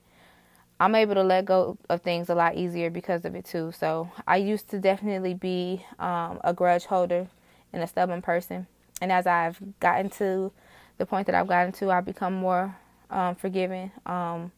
I'm 0.80 0.96
able 0.96 1.16
to 1.16 1.24
let 1.24 1.46
go 1.46 1.78
of 1.90 2.02
things 2.02 2.30
a 2.30 2.36
lot 2.36 2.56
easier 2.56 2.90
because 2.90 3.24
of 3.24 3.36
it 3.36 3.46
too. 3.46 3.72
So 3.72 4.12
I 4.28 4.38
used 4.38 4.70
to 4.70 4.80
definitely 4.80 5.34
be 5.34 5.86
um, 6.00 6.40
a 6.44 6.54
grudge 6.54 6.86
holder 6.86 7.28
and 7.72 7.82
a 7.84 7.88
stubborn 7.88 8.22
person, 8.22 8.68
and 9.02 9.12
as 9.12 9.28
I've 9.28 9.60
gotten 9.80 10.10
to 10.12 10.52
the 10.98 11.06
point 11.06 11.28
that 11.28 11.36
I've 11.36 11.48
gotten 11.48 11.72
to, 11.74 11.92
I've 11.92 12.06
become 12.06 12.34
more 12.34 12.76
um, 13.10 13.36
forgiving, 13.36 13.92
um, 14.06 14.52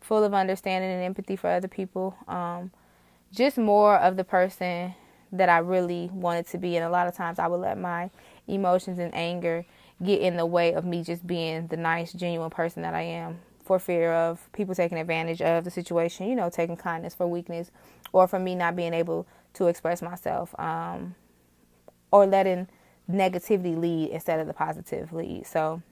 full 0.00 0.24
of 0.24 0.34
understanding 0.34 0.90
and 0.90 1.02
empathy 1.02 1.36
for 1.36 1.48
other 1.48 1.68
people. 1.68 2.16
Um, 2.26 2.72
just 3.32 3.58
more 3.58 3.96
of 3.96 4.16
the 4.16 4.24
person 4.24 4.94
that 5.32 5.48
I 5.48 5.58
really 5.58 6.10
wanted 6.12 6.46
to 6.48 6.58
be, 6.58 6.76
and 6.76 6.84
a 6.84 6.90
lot 6.90 7.06
of 7.06 7.14
times 7.14 7.38
I 7.38 7.46
would 7.46 7.60
let 7.60 7.78
my 7.78 8.10
emotions 8.46 8.98
and 8.98 9.14
anger 9.14 9.64
get 10.02 10.20
in 10.20 10.36
the 10.36 10.46
way 10.46 10.72
of 10.74 10.84
me 10.84 11.02
just 11.02 11.26
being 11.26 11.66
the 11.66 11.76
nice, 11.76 12.12
genuine 12.12 12.50
person 12.50 12.82
that 12.82 12.94
I 12.94 13.02
am 13.02 13.40
for 13.64 13.78
fear 13.78 14.12
of 14.12 14.50
people 14.52 14.74
taking 14.74 14.98
advantage 14.98 15.42
of 15.42 15.64
the 15.64 15.70
situation, 15.70 16.28
you 16.28 16.34
know, 16.34 16.48
taking 16.48 16.76
kindness 16.76 17.14
for 17.14 17.26
weakness 17.26 17.70
or 18.12 18.26
for 18.26 18.38
me 18.38 18.54
not 18.54 18.74
being 18.74 18.94
able 18.94 19.26
to 19.54 19.66
express 19.66 20.00
myself 20.00 20.58
um, 20.58 21.14
or 22.10 22.26
letting 22.26 22.68
negativity 23.10 23.76
lead 23.78 24.10
instead 24.10 24.40
of 24.40 24.46
the 24.46 24.54
positive 24.54 25.12
lead. 25.12 25.46
So 25.46 25.82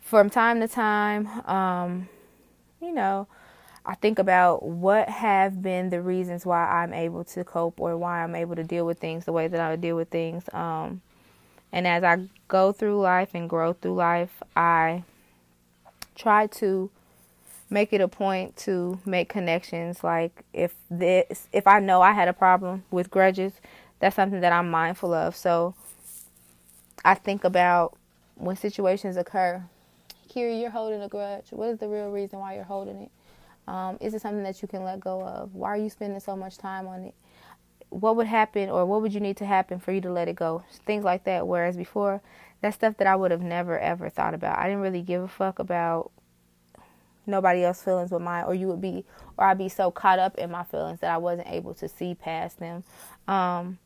from 0.00 0.30
time 0.30 0.60
to 0.60 0.68
time, 0.68 1.26
um, 1.48 2.08
you 2.80 2.92
know, 2.92 3.26
I 3.86 3.94
think 3.94 4.18
about 4.18 4.62
what 4.62 5.08
have 5.08 5.60
been 5.60 5.90
the 5.90 6.00
reasons 6.00 6.46
why 6.46 6.64
I'm 6.64 6.94
able 6.94 7.24
to 7.24 7.44
cope 7.44 7.78
or 7.80 7.96
why 7.98 8.22
I'm 8.22 8.34
able 8.34 8.56
to 8.56 8.64
deal 8.64 8.86
with 8.86 8.98
things 8.98 9.26
the 9.26 9.32
way 9.32 9.46
that 9.46 9.60
I 9.60 9.76
deal 9.76 9.96
with 9.96 10.08
things. 10.08 10.44
Um, 10.54 11.02
and 11.70 11.86
as 11.86 12.02
I 12.02 12.28
go 12.48 12.72
through 12.72 13.00
life 13.00 13.30
and 13.34 13.50
grow 13.50 13.74
through 13.74 13.96
life, 13.96 14.42
I 14.56 15.02
try 16.14 16.46
to 16.46 16.90
make 17.68 17.92
it 17.92 18.00
a 18.00 18.08
point 18.08 18.56
to 18.58 19.00
make 19.04 19.28
connections. 19.28 20.02
Like 20.02 20.44
if 20.54 20.74
this, 20.90 21.48
if 21.52 21.66
I 21.66 21.80
know 21.80 22.00
I 22.00 22.12
had 22.12 22.28
a 22.28 22.32
problem 22.32 22.84
with 22.90 23.10
grudges, 23.10 23.52
that's 23.98 24.16
something 24.16 24.40
that 24.40 24.52
I'm 24.52 24.70
mindful 24.70 25.12
of. 25.12 25.36
So 25.36 25.74
I 27.04 27.14
think 27.14 27.44
about 27.44 27.98
when 28.36 28.56
situations 28.56 29.16
occur. 29.16 29.62
Kiri, 30.28 30.60
you're 30.60 30.70
holding 30.70 31.02
a 31.02 31.08
grudge. 31.08 31.46
What 31.50 31.68
is 31.68 31.78
the 31.78 31.88
real 31.88 32.10
reason 32.10 32.38
why 32.38 32.54
you're 32.54 32.64
holding 32.64 33.02
it? 33.02 33.10
Um, 33.66 33.96
is 34.00 34.14
it 34.14 34.20
something 34.20 34.42
that 34.42 34.60
you 34.60 34.68
can 34.68 34.84
let 34.84 35.00
go 35.00 35.22
of? 35.22 35.54
Why 35.54 35.70
are 35.70 35.76
you 35.76 35.88
spending 35.88 36.20
so 36.20 36.36
much 36.36 36.58
time 36.58 36.86
on 36.86 37.04
it? 37.04 37.14
what 37.94 38.16
would 38.16 38.26
happen 38.26 38.68
or 38.68 38.84
what 38.84 39.02
would 39.02 39.14
you 39.14 39.20
need 39.20 39.36
to 39.36 39.46
happen 39.46 39.78
for 39.78 39.92
you 39.92 40.00
to 40.00 40.10
let 40.10 40.28
it 40.28 40.34
go? 40.34 40.64
Things 40.84 41.04
like 41.04 41.24
that. 41.24 41.46
Whereas 41.46 41.76
before, 41.76 42.20
that's 42.60 42.74
stuff 42.74 42.96
that 42.96 43.06
I 43.06 43.14
would 43.14 43.30
have 43.30 43.42
never 43.42 43.78
ever 43.78 44.08
thought 44.08 44.34
about. 44.34 44.58
I 44.58 44.64
didn't 44.64 44.80
really 44.80 45.02
give 45.02 45.22
a 45.22 45.28
fuck 45.28 45.58
about 45.58 46.10
nobody 47.26 47.62
else's 47.62 47.84
feelings 47.84 48.10
but 48.10 48.20
mine, 48.20 48.44
or 48.46 48.54
you 48.54 48.66
would 48.66 48.80
be, 48.80 49.04
or 49.38 49.46
I'd 49.46 49.58
be 49.58 49.68
so 49.68 49.90
caught 49.90 50.18
up 50.18 50.36
in 50.38 50.50
my 50.50 50.64
feelings 50.64 51.00
that 51.00 51.10
I 51.10 51.18
wasn't 51.18 51.48
able 51.48 51.74
to 51.74 51.88
see 51.88 52.14
past 52.14 52.58
them. 52.58 52.84
Um, 53.28 53.78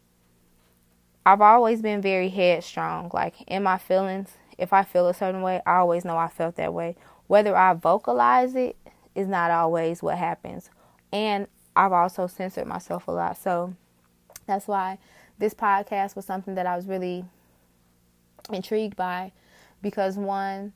I've 1.26 1.42
always 1.42 1.82
been 1.82 2.00
very 2.00 2.30
headstrong. 2.30 3.10
Like 3.12 3.42
in 3.42 3.62
my 3.62 3.76
feelings, 3.76 4.30
if 4.56 4.72
I 4.72 4.84
feel 4.84 5.06
a 5.06 5.14
certain 5.14 5.42
way, 5.42 5.60
I 5.66 5.76
always 5.76 6.04
know 6.04 6.16
I 6.16 6.28
felt 6.28 6.56
that 6.56 6.72
way. 6.72 6.96
Whether 7.26 7.54
I 7.54 7.74
vocalize 7.74 8.54
it 8.54 8.76
is 9.18 9.28
not 9.28 9.50
always 9.50 10.02
what 10.02 10.16
happens. 10.16 10.70
And 11.12 11.46
I've 11.74 11.92
also 11.92 12.26
censored 12.26 12.66
myself 12.66 13.08
a 13.08 13.10
lot. 13.10 13.36
So, 13.36 13.74
that's 14.46 14.66
why 14.66 14.98
this 15.38 15.54
podcast 15.54 16.16
was 16.16 16.24
something 16.24 16.54
that 16.54 16.66
I 16.66 16.76
was 16.76 16.86
really 16.86 17.24
intrigued 18.50 18.96
by 18.96 19.32
because 19.82 20.16
one, 20.16 20.72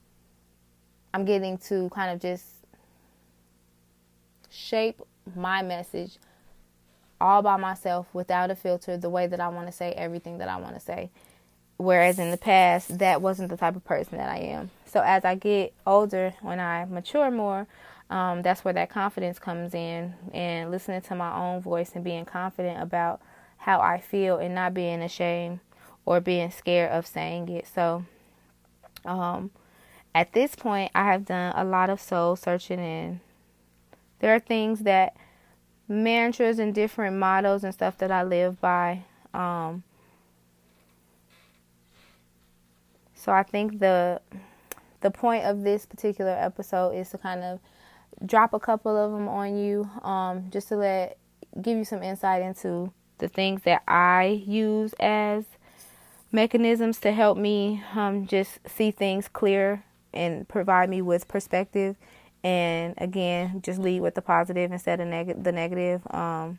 I'm 1.15 1.25
getting 1.25 1.59
to 1.59 1.89
kind 1.91 2.13
of 2.13 2.21
just 2.21 2.45
shape 4.51 5.01
my 5.35 5.63
message 5.63 6.19
all 7.21 7.41
by 7.43 7.57
myself 7.57 8.07
without 8.13 8.51
a 8.51 8.55
filter 8.55 8.97
the 8.97 9.09
way 9.09 9.27
that 9.27 9.41
I 9.41 9.49
want 9.49 9.67
to 9.69 9.73
say 9.73 9.93
everything 9.93 10.39
that 10.39 10.49
I 10.49 10.57
want 10.57 10.75
to 10.75 10.81
say 10.81 11.11
Whereas 11.83 12.21
in 12.21 12.31
the 12.31 12.37
past, 12.37 12.99
that 12.99 13.21
wasn't 13.21 13.49
the 13.49 13.57
type 13.57 13.75
of 13.75 13.85
person 13.85 14.19
that 14.19 14.29
I 14.29 14.39
am. 14.39 14.71
So 14.87 15.01
as 15.01 15.25
I 15.25 15.35
get 15.35 15.73
older, 15.85 16.33
when 16.41 16.61
I 16.61 16.85
mature 16.85 17.29
more, 17.29 17.67
um, 18.13 18.43
that's 18.43 18.63
where 18.63 18.75
that 18.75 18.91
confidence 18.91 19.39
comes 19.39 19.73
in 19.73 20.13
and 20.35 20.71
listening 20.71 21.01
to 21.01 21.15
my 21.15 21.35
own 21.35 21.63
voice 21.63 21.93
and 21.95 22.05
being 22.05 22.27
confident 22.27 22.83
about 22.83 23.23
how 23.57 23.81
I 23.81 24.01
feel 24.01 24.37
and 24.37 24.55
not 24.55 24.75
being 24.75 25.01
ashamed 25.01 25.61
or 26.05 26.21
being 26.21 26.51
scared 26.51 26.93
of 26.93 27.07
saying 27.07 27.49
it. 27.49 27.67
So, 27.67 28.05
um, 29.07 29.51
at 30.15 30.35
this 30.35 30.55
point, 30.55 30.91
I 30.95 31.05
have 31.05 31.25
done 31.25 31.55
a 31.57 31.65
lot 31.65 31.89
of 31.89 32.03
soul 32.03 32.37
searching, 32.37 32.81
and 32.81 33.21
there 34.19 34.35
are 34.35 34.41
things 34.41 34.81
that 34.81 35.17
mantras 35.89 36.59
and 36.59 36.75
different 36.75 37.17
mottos 37.17 37.65
and 37.65 37.73
stuff 37.73 37.97
that 37.97 38.11
I 38.11 38.25
live 38.25 38.61
by. 38.61 39.05
Um, 39.33 39.85
so 43.15 43.33
I 43.33 43.43
think 43.43 43.79
the 43.79 44.21
the 45.01 45.11
point 45.11 45.47
of 45.47 45.63
this 45.63 45.87
particular 45.87 46.37
episode 46.39 46.91
is 46.91 47.09
to 47.11 47.19
kind 47.19 47.43
of 47.43 47.59
drop 48.25 48.55
a 48.55 48.61
couple 48.61 48.97
of 48.97 49.13
them 49.13 49.29
on 49.29 49.57
you, 49.57 49.89
um, 50.03 50.51
just 50.51 50.69
to 50.69 50.77
let 50.77 51.19
give 51.61 51.77
you 51.77 51.85
some 51.85 52.03
insight 52.03 52.43
into 52.43 52.93
the 53.19 53.29
things 53.29 53.63
that 53.63 53.83
I 53.87 54.43
use 54.47 54.95
as 54.99 55.45
mechanisms 56.33 56.99
to 57.01 57.13
help 57.13 57.37
me 57.37 57.83
um, 57.95 58.27
just 58.27 58.59
see 58.67 58.91
things 58.91 59.29
clear 59.29 59.85
and 60.15 60.49
provide 60.49 60.89
me 60.89 61.03
with 61.03 61.29
perspective. 61.29 61.97
And 62.45 62.95
again 62.99 63.61
just 63.63 63.79
lead 63.79 64.01
with 64.01 64.17
the 64.17 64.23
positive 64.23 64.73
instead 64.73 65.01
of 65.01 65.07
neg- 65.07 65.45
the 65.45 65.53
negative. 65.53 66.03
Um, 66.11 66.59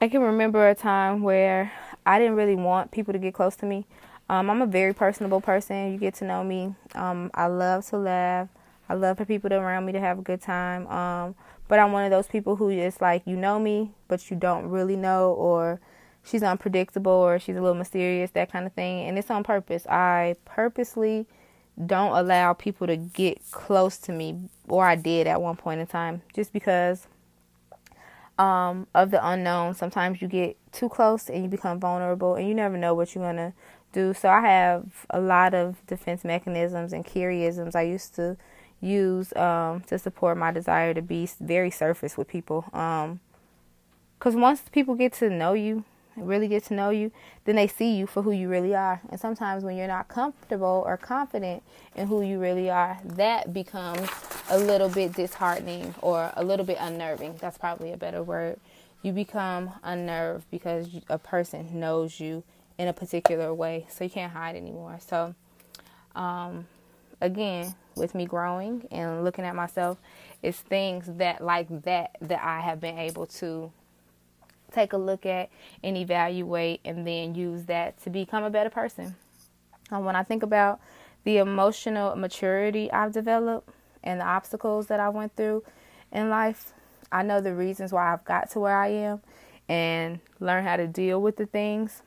i 0.00 0.08
can 0.08 0.20
remember 0.20 0.68
a 0.68 0.74
time 0.74 1.22
where 1.22 1.72
i 2.04 2.18
didn't 2.18 2.34
really 2.34 2.56
want 2.56 2.90
people 2.90 3.14
to 3.14 3.18
get 3.18 3.32
close 3.32 3.56
to 3.56 3.64
me. 3.64 3.86
Um, 4.28 4.50
i'm 4.50 4.60
a 4.60 4.66
very 4.66 4.92
personable 4.92 5.40
person. 5.40 5.90
You 5.92 5.98
get 5.98 6.14
to 6.16 6.26
know 6.26 6.44
me. 6.44 6.74
Um, 6.94 7.30
i 7.32 7.46
love 7.46 7.86
to 7.86 7.96
laugh 7.96 8.48
i 8.88 8.94
love 8.94 9.16
for 9.16 9.24
people 9.24 9.52
around 9.52 9.84
me 9.86 9.92
to 9.92 10.00
have 10.00 10.18
a 10.18 10.22
good 10.22 10.40
time 10.40 10.86
um, 10.88 11.34
but 11.68 11.78
i'm 11.78 11.92
one 11.92 12.04
of 12.04 12.10
those 12.10 12.26
people 12.26 12.56
who 12.56 12.68
is 12.68 13.00
like 13.00 13.22
you 13.26 13.36
know 13.36 13.58
me 13.58 13.92
but 14.08 14.30
you 14.30 14.36
don't 14.36 14.66
really 14.68 14.96
know 14.96 15.32
or 15.32 15.80
she's 16.24 16.42
unpredictable 16.42 17.12
or 17.12 17.38
she's 17.38 17.56
a 17.56 17.60
little 17.60 17.76
mysterious, 17.76 18.30
that 18.32 18.50
kind 18.50 18.66
of 18.66 18.72
thing. 18.72 19.06
And 19.06 19.18
it's 19.18 19.30
on 19.30 19.44
purpose. 19.44 19.86
I 19.86 20.36
purposely 20.44 21.26
don't 21.86 22.16
allow 22.16 22.54
people 22.54 22.86
to 22.86 22.96
get 22.96 23.38
close 23.50 23.98
to 23.98 24.12
me, 24.12 24.48
or 24.68 24.86
I 24.86 24.96
did 24.96 25.26
at 25.26 25.40
one 25.42 25.56
point 25.56 25.80
in 25.80 25.86
time, 25.86 26.22
just 26.32 26.52
because 26.52 27.06
um, 28.38 28.86
of 28.94 29.10
the 29.10 29.26
unknown. 29.26 29.74
Sometimes 29.74 30.22
you 30.22 30.28
get 30.28 30.56
too 30.72 30.88
close 30.88 31.28
and 31.28 31.42
you 31.42 31.48
become 31.48 31.78
vulnerable, 31.78 32.36
and 32.36 32.48
you 32.48 32.54
never 32.54 32.76
know 32.76 32.94
what 32.94 33.14
you're 33.14 33.24
gonna 33.24 33.52
do. 33.92 34.14
So 34.14 34.28
I 34.28 34.40
have 34.40 35.06
a 35.10 35.20
lot 35.20 35.52
of 35.52 35.84
defense 35.86 36.24
mechanisms 36.24 36.92
and 36.92 37.04
Kiriisms 37.04 37.74
I 37.74 37.82
used 37.82 38.14
to 38.16 38.36
use 38.84 39.34
um, 39.36 39.80
to 39.88 39.98
support 39.98 40.36
my 40.36 40.52
desire 40.52 40.94
to 40.94 41.02
be 41.02 41.28
very 41.40 41.70
surface 41.70 42.16
with 42.16 42.28
people. 42.28 42.66
Um, 42.72 43.20
Cause 44.24 44.34
once 44.34 44.62
people 44.72 44.94
get 44.94 45.12
to 45.14 45.28
know 45.28 45.52
you, 45.52 45.84
really 46.16 46.48
get 46.48 46.64
to 46.64 46.74
know 46.74 46.88
you, 46.88 47.12
then 47.44 47.56
they 47.56 47.66
see 47.66 47.94
you 47.94 48.06
for 48.06 48.22
who 48.22 48.30
you 48.30 48.48
really 48.48 48.74
are. 48.74 49.02
And 49.10 49.20
sometimes 49.20 49.64
when 49.64 49.76
you're 49.76 49.86
not 49.86 50.08
comfortable 50.08 50.82
or 50.86 50.96
confident 50.96 51.62
in 51.94 52.06
who 52.06 52.22
you 52.22 52.38
really 52.38 52.70
are, 52.70 52.98
that 53.04 53.52
becomes 53.52 54.08
a 54.48 54.56
little 54.56 54.88
bit 54.88 55.12
disheartening 55.12 55.94
or 56.00 56.32
a 56.36 56.42
little 56.44 56.64
bit 56.64 56.78
unnerving. 56.80 57.36
That's 57.38 57.58
probably 57.58 57.92
a 57.92 57.98
better 57.98 58.22
word. 58.22 58.58
You 59.02 59.12
become 59.12 59.72
unnerved 59.82 60.46
because 60.50 60.88
a 61.10 61.18
person 61.18 61.78
knows 61.78 62.18
you 62.20 62.44
in 62.78 62.88
a 62.88 62.94
particular 62.94 63.52
way, 63.52 63.86
so 63.90 64.04
you 64.04 64.10
can't 64.10 64.32
hide 64.32 64.56
anymore. 64.56 64.98
So, 65.06 65.34
um, 66.14 66.66
again, 67.20 67.74
with 67.96 68.14
me 68.14 68.26
growing 68.26 68.86
and 68.90 69.24
looking 69.24 69.44
at 69.44 69.54
myself, 69.54 69.98
it's 70.42 70.58
things 70.58 71.06
that 71.18 71.42
like 71.42 71.68
that 71.82 72.16
that 72.20 72.42
I 72.42 72.60
have 72.60 72.80
been 72.80 72.98
able 72.98 73.26
to 73.26 73.72
take 74.72 74.92
a 74.92 74.96
look 74.96 75.24
at 75.24 75.50
and 75.82 75.96
evaluate 75.96 76.80
and 76.84 77.06
then 77.06 77.34
use 77.34 77.64
that 77.64 78.02
to 78.02 78.10
become 78.10 78.44
a 78.44 78.50
better 78.50 78.70
person. 78.70 79.14
Um, 79.90 80.04
when 80.04 80.16
I 80.16 80.22
think 80.22 80.42
about 80.42 80.80
the 81.24 81.38
emotional 81.38 82.16
maturity 82.16 82.90
I've 82.90 83.12
developed 83.12 83.70
and 84.02 84.20
the 84.20 84.24
obstacles 84.24 84.88
that 84.88 85.00
I 85.00 85.08
went 85.08 85.36
through 85.36 85.64
in 86.12 86.28
life, 86.28 86.72
I 87.12 87.22
know 87.22 87.40
the 87.40 87.54
reasons 87.54 87.92
why 87.92 88.12
I've 88.12 88.24
got 88.24 88.50
to 88.50 88.60
where 88.60 88.76
I 88.76 88.88
am 88.88 89.20
and 89.68 90.20
learn 90.40 90.64
how 90.64 90.76
to 90.76 90.86
deal 90.86 91.22
with 91.22 91.36
the 91.36 91.46
things 91.46 92.02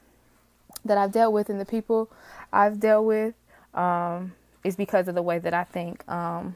that 0.85 0.97
I've 0.97 1.11
dealt 1.11 1.33
with 1.33 1.49
and 1.49 1.59
the 1.59 1.65
people 1.65 2.11
I've 2.51 2.79
dealt 2.79 3.05
with 3.05 3.33
um, 3.73 4.33
is 4.63 4.75
because 4.75 5.07
of 5.07 5.15
the 5.15 5.21
way 5.21 5.39
that 5.39 5.53
I 5.53 5.63
think. 5.63 6.07
Um, 6.09 6.55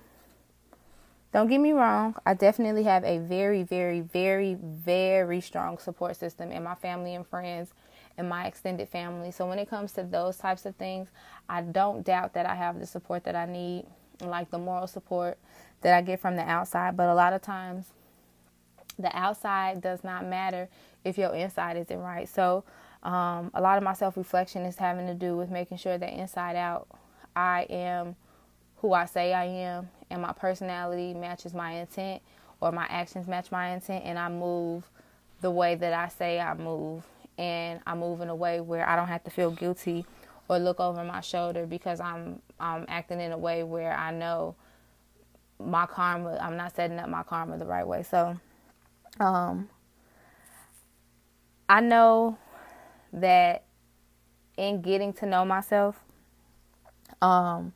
don't 1.31 1.47
get 1.47 1.59
me 1.59 1.71
wrong, 1.71 2.15
I 2.25 2.33
definitely 2.33 2.83
have 2.83 3.05
a 3.05 3.17
very, 3.19 3.63
very, 3.63 4.01
very, 4.01 4.55
very 4.55 5.39
strong 5.39 5.77
support 5.77 6.17
system 6.17 6.51
in 6.51 6.63
my 6.63 6.75
family 6.75 7.15
and 7.15 7.25
friends 7.25 7.73
and 8.17 8.27
my 8.27 8.45
extended 8.45 8.89
family. 8.89 9.31
So 9.31 9.47
when 9.47 9.57
it 9.57 9.69
comes 9.69 9.93
to 9.93 10.03
those 10.03 10.35
types 10.37 10.65
of 10.65 10.75
things, 10.75 11.07
I 11.47 11.61
don't 11.61 12.05
doubt 12.05 12.33
that 12.33 12.45
I 12.45 12.55
have 12.55 12.79
the 12.79 12.85
support 12.85 13.23
that 13.23 13.35
I 13.35 13.45
need, 13.45 13.85
like 14.19 14.51
the 14.51 14.59
moral 14.59 14.87
support 14.87 15.37
that 15.81 15.95
I 15.95 16.01
get 16.01 16.19
from 16.19 16.35
the 16.35 16.43
outside. 16.43 16.97
But 16.97 17.07
a 17.07 17.15
lot 17.15 17.31
of 17.31 17.41
times, 17.41 17.85
the 18.99 19.15
outside 19.17 19.81
does 19.81 20.03
not 20.03 20.25
matter 20.25 20.67
if 21.05 21.17
your 21.17 21.33
inside 21.33 21.77
isn't 21.77 21.99
right. 21.99 22.27
So 22.27 22.65
um, 23.03 23.51
a 23.53 23.61
lot 23.61 23.77
of 23.77 23.83
my 23.83 23.93
self 23.93 24.17
reflection 24.17 24.63
is 24.63 24.75
having 24.75 25.07
to 25.07 25.13
do 25.13 25.37
with 25.37 25.49
making 25.49 25.77
sure 25.77 25.97
that 25.97 26.13
inside 26.13 26.55
out, 26.55 26.87
I 27.35 27.63
am 27.69 28.15
who 28.77 28.93
I 28.93 29.05
say 29.05 29.33
I 29.33 29.45
am 29.45 29.89
and 30.09 30.21
my 30.21 30.33
personality 30.33 31.13
matches 31.13 31.53
my 31.53 31.73
intent 31.73 32.21
or 32.59 32.71
my 32.71 32.85
actions 32.89 33.27
match 33.27 33.51
my 33.51 33.69
intent 33.69 34.03
and 34.05 34.19
I 34.19 34.29
move 34.29 34.83
the 35.41 35.51
way 35.51 35.75
that 35.75 35.93
I 35.93 36.07
say 36.09 36.39
I 36.39 36.53
move 36.53 37.03
and 37.37 37.79
I 37.85 37.95
move 37.95 38.21
in 38.21 38.29
a 38.29 38.35
way 38.35 38.59
where 38.61 38.87
I 38.87 38.95
don't 38.95 39.07
have 39.07 39.23
to 39.23 39.31
feel 39.31 39.51
guilty 39.51 40.05
or 40.47 40.59
look 40.59 40.79
over 40.79 41.03
my 41.03 41.21
shoulder 41.21 41.65
because 41.65 41.99
I'm 41.99 42.41
I'm 42.59 42.85
acting 42.87 43.19
in 43.19 43.31
a 43.31 43.37
way 43.37 43.63
where 43.63 43.93
I 43.93 44.11
know 44.11 44.55
my 45.59 45.85
karma 45.85 46.37
I'm 46.41 46.57
not 46.57 46.75
setting 46.75 46.99
up 46.99 47.09
my 47.09 47.23
karma 47.23 47.57
the 47.57 47.65
right 47.65 47.87
way. 47.87 48.03
So 48.03 48.37
um 49.19 49.69
I 51.69 51.79
know 51.79 52.37
that 53.13 53.63
in 54.57 54.81
getting 54.81 55.13
to 55.13 55.25
know 55.25 55.45
myself 55.45 55.95
um 57.21 57.73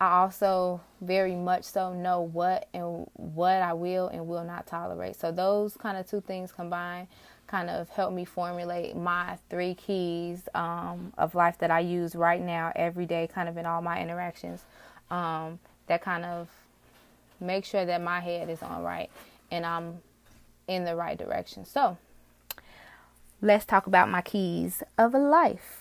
I 0.00 0.18
also 0.18 0.80
very 1.00 1.34
much 1.34 1.64
so 1.64 1.92
know 1.92 2.20
what 2.20 2.68
and 2.72 3.08
what 3.14 3.62
I 3.62 3.72
will 3.72 4.08
and 4.08 4.28
will 4.28 4.44
not 4.44 4.66
tolerate. 4.66 5.16
So 5.16 5.32
those 5.32 5.76
kind 5.76 5.96
of 5.96 6.08
two 6.08 6.20
things 6.20 6.52
combined 6.52 7.08
kind 7.48 7.68
of 7.68 7.88
help 7.88 8.12
me 8.12 8.24
formulate 8.24 8.94
my 8.94 9.38
three 9.50 9.74
keys 9.74 10.48
um, 10.54 11.12
of 11.18 11.34
life 11.34 11.58
that 11.58 11.70
I 11.70 11.80
use 11.80 12.14
right 12.14 12.40
now 12.40 12.72
every 12.76 13.06
day, 13.06 13.26
kind 13.26 13.48
of 13.48 13.56
in 13.56 13.66
all 13.66 13.82
my 13.82 14.00
interactions. 14.00 14.62
Um, 15.10 15.58
that 15.88 16.02
kind 16.02 16.24
of 16.24 16.48
make 17.40 17.64
sure 17.64 17.84
that 17.84 18.00
my 18.02 18.20
head 18.20 18.48
is 18.50 18.62
on 18.62 18.82
right 18.82 19.10
and 19.50 19.64
I'm 19.64 19.98
in 20.68 20.84
the 20.84 20.94
right 20.94 21.16
direction. 21.16 21.64
So 21.64 21.96
let's 23.40 23.64
talk 23.64 23.86
about 23.86 24.08
my 24.10 24.20
keys 24.20 24.82
of 24.96 25.14
a 25.14 25.18
life. 25.18 25.77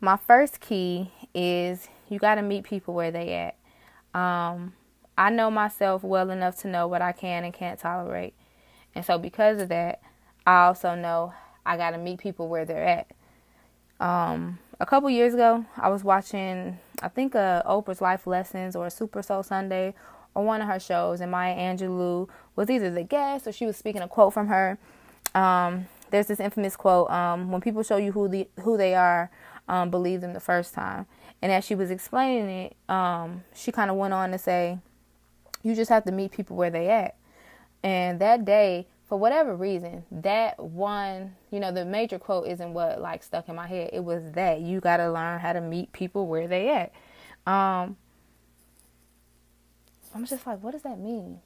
My 0.00 0.16
first 0.16 0.60
key 0.60 1.10
is 1.34 1.88
you 2.08 2.18
got 2.18 2.36
to 2.36 2.42
meet 2.42 2.64
people 2.64 2.94
where 2.94 3.10
they 3.10 3.34
at. 3.34 4.18
Um, 4.18 4.74
I 5.16 5.30
know 5.30 5.50
myself 5.50 6.04
well 6.04 6.30
enough 6.30 6.56
to 6.58 6.68
know 6.68 6.86
what 6.86 7.02
I 7.02 7.12
can 7.12 7.44
and 7.44 7.52
can't 7.52 7.78
tolerate. 7.78 8.34
And 8.94 9.04
so 9.04 9.18
because 9.18 9.60
of 9.60 9.68
that, 9.70 10.00
I 10.46 10.66
also 10.66 10.94
know 10.94 11.34
I 11.66 11.76
got 11.76 11.90
to 11.90 11.98
meet 11.98 12.18
people 12.20 12.48
where 12.48 12.64
they're 12.64 12.84
at. 12.84 13.10
Um, 14.00 14.60
a 14.78 14.86
couple 14.86 15.10
years 15.10 15.34
ago, 15.34 15.64
I 15.76 15.88
was 15.88 16.04
watching, 16.04 16.78
I 17.02 17.08
think, 17.08 17.34
uh, 17.34 17.64
Oprah's 17.64 18.00
Life 18.00 18.26
Lessons 18.26 18.76
or 18.76 18.88
Super 18.90 19.22
Soul 19.22 19.42
Sunday 19.42 19.94
or 20.34 20.44
one 20.44 20.60
of 20.60 20.68
her 20.68 20.78
shows, 20.78 21.20
and 21.20 21.32
Maya 21.32 21.56
Angelou 21.56 22.28
was 22.54 22.70
either 22.70 22.90
the 22.90 23.02
guest 23.02 23.48
or 23.48 23.52
she 23.52 23.66
was 23.66 23.76
speaking 23.76 24.02
a 24.02 24.08
quote 24.08 24.32
from 24.32 24.46
her. 24.46 24.78
Um, 25.34 25.88
there's 26.10 26.28
this 26.28 26.38
infamous 26.38 26.76
quote: 26.76 27.10
um, 27.10 27.50
"When 27.50 27.60
people 27.60 27.82
show 27.82 27.96
you 27.96 28.12
who 28.12 28.28
the 28.28 28.48
who 28.60 28.76
they 28.76 28.94
are, 28.94 29.30
um, 29.68 29.90
believe 29.90 30.20
them 30.20 30.32
the 30.32 30.40
first 30.40 30.74
time. 30.74 31.06
And 31.40 31.52
as 31.52 31.64
she 31.64 31.74
was 31.74 31.90
explaining 31.90 32.48
it, 32.48 32.76
um, 32.92 33.44
she 33.54 33.70
kind 33.70 33.90
of 33.90 33.96
went 33.96 34.14
on 34.14 34.30
to 34.32 34.38
say, 34.38 34.78
you 35.62 35.74
just 35.74 35.90
have 35.90 36.04
to 36.04 36.12
meet 36.12 36.32
people 36.32 36.56
where 36.56 36.70
they 36.70 36.88
at. 36.88 37.16
And 37.82 38.20
that 38.20 38.44
day, 38.44 38.86
for 39.08 39.18
whatever 39.18 39.54
reason, 39.54 40.04
that 40.10 40.58
one, 40.58 41.36
you 41.50 41.60
know, 41.60 41.72
the 41.72 41.84
major 41.84 42.18
quote 42.18 42.46
isn't 42.46 42.74
what 42.74 43.00
like 43.00 43.22
stuck 43.22 43.48
in 43.48 43.56
my 43.56 43.66
head. 43.66 43.90
It 43.92 44.04
was 44.04 44.32
that 44.32 44.60
you 44.60 44.80
got 44.80 44.98
to 44.98 45.10
learn 45.10 45.40
how 45.40 45.52
to 45.52 45.60
meet 45.60 45.92
people 45.92 46.26
where 46.26 46.46
they 46.46 46.68
at. 46.70 46.92
Um, 47.46 47.96
I'm 50.14 50.26
just 50.26 50.46
like, 50.46 50.62
what 50.62 50.72
does 50.72 50.82
that 50.82 50.98
mean? 50.98 51.40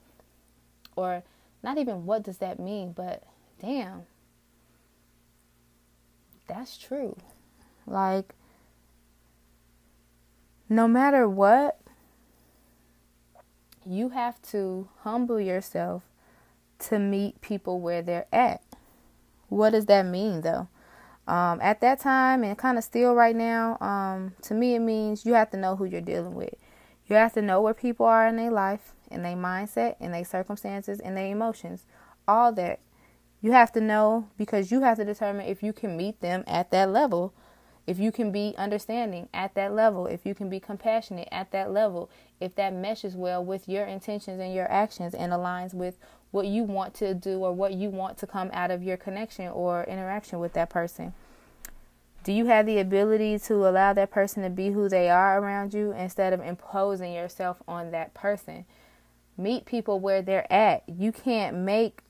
Or 0.96 1.22
not 1.62 1.78
even 1.78 2.06
what 2.06 2.22
does 2.22 2.38
that 2.38 2.58
mean, 2.58 2.92
but 2.92 3.22
damn, 3.60 4.02
that's 6.48 6.76
true. 6.76 7.16
Like, 7.86 8.34
no 10.68 10.88
matter 10.88 11.28
what, 11.28 11.78
you 13.84 14.10
have 14.10 14.40
to 14.42 14.88
humble 15.00 15.40
yourself 15.40 16.04
to 16.78 16.98
meet 16.98 17.40
people 17.40 17.80
where 17.80 18.02
they're 18.02 18.26
at. 18.32 18.62
What 19.48 19.70
does 19.70 19.86
that 19.86 20.06
mean, 20.06 20.40
though? 20.40 20.68
Um, 21.26 21.60
at 21.62 21.80
that 21.82 22.00
time, 22.00 22.42
and 22.42 22.56
kind 22.58 22.78
of 22.78 22.84
still 22.84 23.14
right 23.14 23.36
now, 23.36 23.78
um, 23.80 24.34
to 24.42 24.54
me, 24.54 24.74
it 24.74 24.80
means 24.80 25.24
you 25.24 25.34
have 25.34 25.50
to 25.50 25.56
know 25.56 25.76
who 25.76 25.84
you're 25.84 26.00
dealing 26.00 26.34
with. 26.34 26.54
You 27.06 27.16
have 27.16 27.32
to 27.34 27.42
know 27.42 27.60
where 27.60 27.74
people 27.74 28.06
are 28.06 28.26
in 28.26 28.36
their 28.36 28.50
life, 28.50 28.94
in 29.10 29.22
their 29.22 29.36
mindset, 29.36 29.96
in 30.00 30.12
their 30.12 30.24
circumstances, 30.24 30.98
in 30.98 31.14
their 31.14 31.26
emotions. 31.26 31.84
All 32.26 32.52
that. 32.52 32.80
You 33.40 33.52
have 33.52 33.72
to 33.72 33.80
know 33.80 34.28
because 34.38 34.70
you 34.70 34.82
have 34.82 34.96
to 34.98 35.04
determine 35.04 35.46
if 35.46 35.62
you 35.62 35.72
can 35.72 35.96
meet 35.96 36.20
them 36.20 36.44
at 36.46 36.70
that 36.70 36.90
level 36.90 37.34
if 37.86 37.98
you 37.98 38.12
can 38.12 38.30
be 38.30 38.54
understanding 38.56 39.28
at 39.34 39.54
that 39.54 39.72
level, 39.72 40.06
if 40.06 40.24
you 40.24 40.34
can 40.34 40.48
be 40.48 40.60
compassionate 40.60 41.28
at 41.32 41.50
that 41.50 41.72
level, 41.72 42.08
if 42.40 42.54
that 42.54 42.72
meshes 42.72 43.16
well 43.16 43.44
with 43.44 43.68
your 43.68 43.84
intentions 43.84 44.40
and 44.40 44.54
your 44.54 44.70
actions 44.70 45.14
and 45.14 45.32
aligns 45.32 45.74
with 45.74 45.98
what 46.30 46.46
you 46.46 46.62
want 46.62 46.94
to 46.94 47.14
do 47.14 47.38
or 47.38 47.52
what 47.52 47.74
you 47.74 47.90
want 47.90 48.18
to 48.18 48.26
come 48.26 48.50
out 48.52 48.70
of 48.70 48.82
your 48.82 48.96
connection 48.96 49.48
or 49.48 49.84
interaction 49.84 50.38
with 50.38 50.52
that 50.52 50.70
person. 50.70 51.12
Do 52.24 52.32
you 52.32 52.46
have 52.46 52.66
the 52.66 52.78
ability 52.78 53.40
to 53.40 53.66
allow 53.66 53.92
that 53.94 54.12
person 54.12 54.44
to 54.44 54.50
be 54.50 54.70
who 54.70 54.88
they 54.88 55.10
are 55.10 55.40
around 55.40 55.74
you 55.74 55.92
instead 55.92 56.32
of 56.32 56.40
imposing 56.40 57.12
yourself 57.12 57.60
on 57.66 57.90
that 57.90 58.14
person? 58.14 58.64
Meet 59.36 59.64
people 59.64 59.98
where 59.98 60.22
they're 60.22 60.50
at. 60.52 60.84
You 60.86 61.10
can't 61.10 61.56
make 61.56 62.00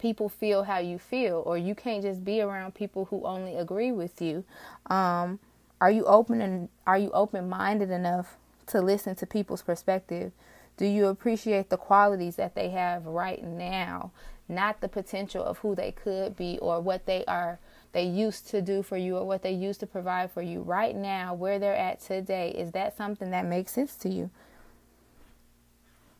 people 0.00 0.28
feel 0.28 0.64
how 0.64 0.78
you 0.78 0.98
feel 0.98 1.42
or 1.46 1.56
you 1.56 1.74
can't 1.74 2.02
just 2.02 2.24
be 2.24 2.40
around 2.40 2.74
people 2.74 3.04
who 3.06 3.22
only 3.24 3.56
agree 3.56 3.92
with 3.92 4.20
you 4.20 4.42
um, 4.86 5.38
are 5.80 5.90
you 5.90 6.04
open 6.04 6.42
and 6.42 6.68
are 6.86 6.98
you 6.98 7.10
open 7.12 7.48
minded 7.48 7.90
enough 7.90 8.36
to 8.66 8.80
listen 8.80 9.14
to 9.16 9.26
people's 9.26 9.62
perspective? 9.62 10.32
Do 10.76 10.86
you 10.86 11.06
appreciate 11.06 11.70
the 11.70 11.76
qualities 11.76 12.36
that 12.36 12.54
they 12.54 12.70
have 12.70 13.06
right 13.06 13.42
now? 13.42 14.12
Not 14.48 14.80
the 14.80 14.88
potential 14.88 15.44
of 15.44 15.58
who 15.58 15.74
they 15.74 15.92
could 15.92 16.36
be 16.36 16.58
or 16.60 16.80
what 16.80 17.06
they 17.06 17.24
are 17.26 17.58
they 17.92 18.04
used 18.04 18.48
to 18.50 18.62
do 18.62 18.84
for 18.84 18.96
you 18.96 19.16
or 19.16 19.26
what 19.26 19.42
they 19.42 19.50
used 19.50 19.80
to 19.80 19.86
provide 19.86 20.30
for 20.30 20.42
you. 20.42 20.60
Right 20.60 20.94
now 20.94 21.34
where 21.34 21.58
they're 21.58 21.74
at 21.74 22.00
today 22.00 22.50
is 22.50 22.72
that 22.72 22.96
something 22.96 23.30
that 23.30 23.46
makes 23.46 23.72
sense 23.72 23.96
to 23.96 24.08
you 24.08 24.30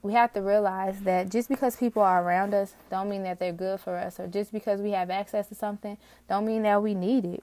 we 0.02 0.14
have 0.14 0.32
to 0.32 0.40
realize 0.40 1.00
that 1.00 1.30
just 1.30 1.48
because 1.48 1.76
people 1.76 2.02
are 2.02 2.22
around 2.22 2.54
us 2.54 2.74
don't 2.90 3.08
mean 3.08 3.22
that 3.24 3.38
they're 3.38 3.52
good 3.52 3.80
for 3.80 3.96
us 3.96 4.18
or 4.18 4.26
just 4.26 4.52
because 4.52 4.80
we 4.80 4.92
have 4.92 5.10
access 5.10 5.48
to 5.48 5.54
something 5.54 5.98
don't 6.28 6.46
mean 6.46 6.62
that 6.62 6.82
we 6.82 6.94
need 6.94 7.24
it. 7.24 7.42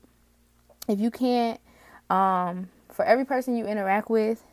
If 0.88 1.00
you 1.00 1.12
can't 1.12 1.60
um, 2.10 2.70
for 2.90 3.06
every 3.06 3.26
person 3.26 3.56
you 3.56 3.66
interact 3.66 4.10
with 4.10 4.44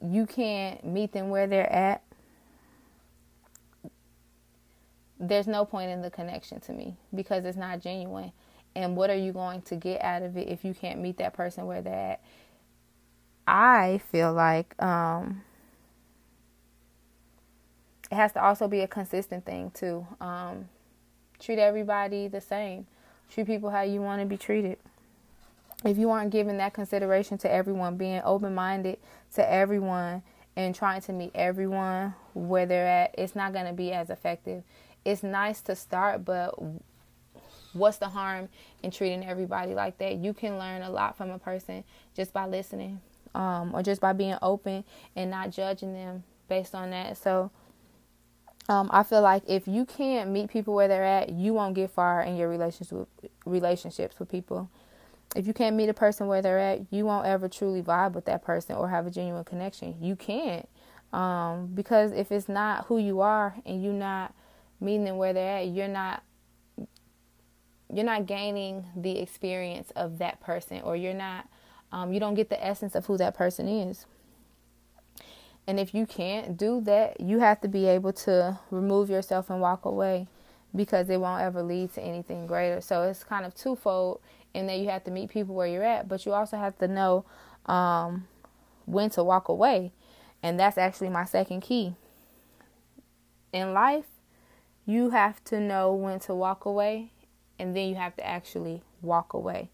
you 0.00 0.26
can't 0.26 0.84
meet 0.84 1.12
them 1.12 1.30
where 1.30 1.46
they're 1.46 1.72
at. 1.72 2.02
There's 5.18 5.46
no 5.46 5.64
point 5.64 5.90
in 5.90 6.02
the 6.02 6.10
connection 6.10 6.60
to 6.60 6.72
me 6.72 6.96
because 7.14 7.44
it's 7.44 7.56
not 7.56 7.80
genuine. 7.80 8.32
And 8.74 8.94
what 8.94 9.08
are 9.08 9.16
you 9.16 9.32
going 9.32 9.62
to 9.62 9.76
get 9.76 10.02
out 10.02 10.22
of 10.22 10.36
it 10.36 10.48
if 10.48 10.64
you 10.64 10.74
can't 10.74 11.00
meet 11.00 11.16
that 11.16 11.32
person 11.32 11.66
where 11.66 11.80
they're 11.80 12.12
at? 12.12 12.20
I 13.46 14.02
feel 14.12 14.34
like 14.34 14.80
um, 14.82 15.42
it 18.10 18.14
has 18.14 18.32
to 18.32 18.42
also 18.42 18.68
be 18.68 18.80
a 18.80 18.88
consistent 18.88 19.44
thing 19.44 19.70
too. 19.72 20.06
Um, 20.20 20.68
treat 21.38 21.58
everybody 21.58 22.28
the 22.28 22.40
same. 22.40 22.86
Treat 23.30 23.46
people 23.46 23.70
how 23.70 23.82
you 23.82 24.00
want 24.00 24.20
to 24.22 24.26
be 24.26 24.36
treated. 24.36 24.78
If 25.84 25.98
you 25.98 26.10
aren't 26.10 26.30
giving 26.30 26.56
that 26.58 26.72
consideration 26.72 27.38
to 27.38 27.52
everyone, 27.52 27.96
being 27.96 28.22
open 28.24 28.54
minded 28.54 28.98
to 29.34 29.50
everyone 29.50 30.22
and 30.56 30.74
trying 30.74 31.00
to 31.02 31.12
meet 31.12 31.32
everyone 31.34 32.14
where 32.34 32.66
they're 32.66 32.86
at, 32.86 33.14
it's 33.18 33.36
not 33.36 33.52
going 33.52 33.66
to 33.66 33.72
be 33.72 33.92
as 33.92 34.08
effective. 34.08 34.62
It's 35.04 35.22
nice 35.22 35.60
to 35.62 35.76
start, 35.76 36.24
but 36.24 36.54
what's 37.72 37.98
the 37.98 38.08
harm 38.08 38.48
in 38.82 38.90
treating 38.90 39.24
everybody 39.24 39.74
like 39.74 39.98
that? 39.98 40.16
You 40.16 40.32
can 40.32 40.58
learn 40.58 40.82
a 40.82 40.90
lot 40.90 41.16
from 41.16 41.30
a 41.30 41.38
person 41.38 41.84
just 42.14 42.32
by 42.32 42.46
listening 42.46 43.00
um, 43.34 43.74
or 43.74 43.82
just 43.82 44.00
by 44.00 44.12
being 44.12 44.36
open 44.40 44.82
and 45.14 45.30
not 45.30 45.50
judging 45.50 45.92
them 45.92 46.24
based 46.48 46.74
on 46.74 46.90
that. 46.90 47.18
So, 47.18 47.50
um, 48.68 48.90
I 48.92 49.02
feel 49.02 49.22
like 49.22 49.42
if 49.46 49.68
you 49.68 49.84
can't 49.84 50.30
meet 50.30 50.50
people 50.50 50.74
where 50.74 50.88
they're 50.88 51.04
at, 51.04 51.30
you 51.30 51.54
won't 51.54 51.74
get 51.74 51.90
far 51.90 52.22
in 52.22 52.36
your 52.36 52.48
relationships 52.48 52.92
with, 52.92 53.30
relationships 53.44 54.18
with 54.18 54.28
people. 54.28 54.68
If 55.36 55.46
you 55.46 55.52
can't 55.52 55.76
meet 55.76 55.88
a 55.88 55.94
person 55.94 56.26
where 56.26 56.42
they're 56.42 56.58
at, 56.58 56.80
you 56.90 57.04
won't 57.04 57.26
ever 57.26 57.48
truly 57.48 57.82
vibe 57.82 58.12
with 58.12 58.24
that 58.24 58.44
person 58.44 58.76
or 58.76 58.88
have 58.88 59.06
a 59.06 59.10
genuine 59.10 59.44
connection. 59.44 59.96
You 60.00 60.16
can't. 60.16 60.68
Um, 61.12 61.70
because 61.74 62.12
if 62.12 62.32
it's 62.32 62.48
not 62.48 62.86
who 62.86 62.98
you 62.98 63.20
are 63.20 63.54
and 63.64 63.82
you're 63.82 63.92
not 63.92 64.34
meeting 64.80 65.04
them 65.04 65.16
where 65.16 65.32
they're 65.32 65.58
at, 65.58 65.68
you're 65.68 65.88
not 65.88 66.22
you're 67.92 68.04
not 68.04 68.26
gaining 68.26 68.84
the 68.96 69.20
experience 69.20 69.92
of 69.94 70.18
that 70.18 70.40
person 70.40 70.80
or 70.82 70.96
you're 70.96 71.14
not 71.14 71.48
um, 71.92 72.12
you 72.12 72.18
don't 72.18 72.34
get 72.34 72.50
the 72.50 72.64
essence 72.64 72.96
of 72.96 73.06
who 73.06 73.16
that 73.16 73.36
person 73.36 73.68
is. 73.68 74.06
And 75.66 75.80
if 75.80 75.94
you 75.94 76.06
can't 76.06 76.56
do 76.56 76.80
that, 76.82 77.20
you 77.20 77.40
have 77.40 77.60
to 77.62 77.68
be 77.68 77.86
able 77.86 78.12
to 78.12 78.58
remove 78.70 79.10
yourself 79.10 79.50
and 79.50 79.60
walk 79.60 79.84
away 79.84 80.28
because 80.74 81.10
it 81.10 81.20
won't 81.20 81.42
ever 81.42 81.62
lead 81.62 81.92
to 81.94 82.02
anything 82.02 82.46
greater. 82.46 82.80
So 82.80 83.02
it's 83.02 83.24
kind 83.24 83.44
of 83.44 83.54
twofold 83.54 84.20
in 84.54 84.66
that 84.66 84.78
you 84.78 84.88
have 84.88 85.04
to 85.04 85.10
meet 85.10 85.30
people 85.30 85.54
where 85.54 85.66
you're 85.66 85.84
at, 85.84 86.08
but 86.08 86.24
you 86.24 86.32
also 86.32 86.56
have 86.56 86.78
to 86.78 86.88
know 86.88 87.24
um, 87.66 88.28
when 88.84 89.10
to 89.10 89.24
walk 89.24 89.48
away. 89.48 89.92
And 90.42 90.60
that's 90.60 90.78
actually 90.78 91.08
my 91.08 91.24
second 91.24 91.62
key. 91.62 91.94
In 93.52 93.72
life, 93.72 94.06
you 94.84 95.10
have 95.10 95.42
to 95.44 95.58
know 95.58 95.92
when 95.92 96.20
to 96.20 96.34
walk 96.34 96.64
away, 96.64 97.10
and 97.58 97.74
then 97.74 97.88
you 97.88 97.96
have 97.96 98.14
to 98.16 98.26
actually 98.26 98.82
walk 99.02 99.32
away. 99.32 99.70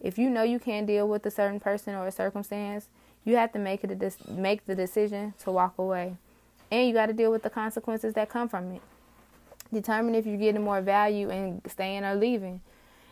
If 0.00 0.18
you 0.18 0.30
know 0.30 0.42
you 0.42 0.58
can't 0.58 0.86
deal 0.86 1.08
with 1.08 1.24
a 1.26 1.30
certain 1.30 1.60
person 1.60 1.94
or 1.94 2.06
a 2.06 2.12
circumstance, 2.12 2.88
you 3.28 3.36
have 3.36 3.52
to 3.52 3.58
make 3.58 3.84
it 3.84 4.28
make 4.28 4.64
the 4.64 4.74
decision 4.74 5.34
to 5.44 5.52
walk 5.52 5.74
away, 5.76 6.16
and 6.70 6.88
you 6.88 6.94
got 6.94 7.06
to 7.06 7.12
deal 7.12 7.30
with 7.30 7.42
the 7.42 7.50
consequences 7.50 8.14
that 8.14 8.30
come 8.30 8.48
from 8.48 8.72
it. 8.72 8.82
Determine 9.72 10.14
if 10.14 10.24
you're 10.24 10.38
getting 10.38 10.62
more 10.62 10.80
value 10.80 11.28
in 11.28 11.60
staying 11.66 12.04
or 12.04 12.14
leaving. 12.14 12.62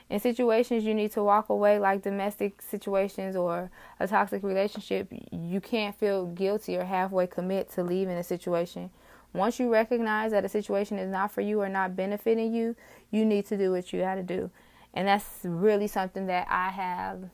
In 0.08 0.20
situations 0.20 0.84
you 0.84 0.94
need 0.94 1.12
to 1.12 1.22
walk 1.22 1.50
away, 1.50 1.78
like 1.78 2.02
domestic 2.02 2.62
situations 2.62 3.36
or 3.36 3.70
a 4.00 4.08
toxic 4.08 4.42
relationship, 4.42 5.12
you 5.32 5.60
can't 5.60 5.94
feel 5.94 6.26
guilty 6.26 6.76
or 6.76 6.84
halfway 6.84 7.26
commit 7.26 7.70
to 7.72 7.82
leaving 7.82 8.16
a 8.16 8.22
situation. 8.22 8.90
Once 9.34 9.60
you 9.60 9.70
recognize 9.70 10.30
that 10.30 10.44
a 10.44 10.48
situation 10.48 10.98
is 10.98 11.10
not 11.10 11.30
for 11.30 11.42
you 11.42 11.60
or 11.60 11.68
not 11.68 11.94
benefiting 11.94 12.54
you, 12.54 12.74
you 13.10 13.24
need 13.24 13.44
to 13.46 13.58
do 13.58 13.72
what 13.72 13.92
you 13.92 14.00
got 14.00 14.14
to 14.14 14.22
do. 14.22 14.50
And 14.94 15.08
that's 15.08 15.40
really 15.42 15.88
something 15.88 16.26
that 16.28 16.46
I 16.48 16.70
have 16.70 17.28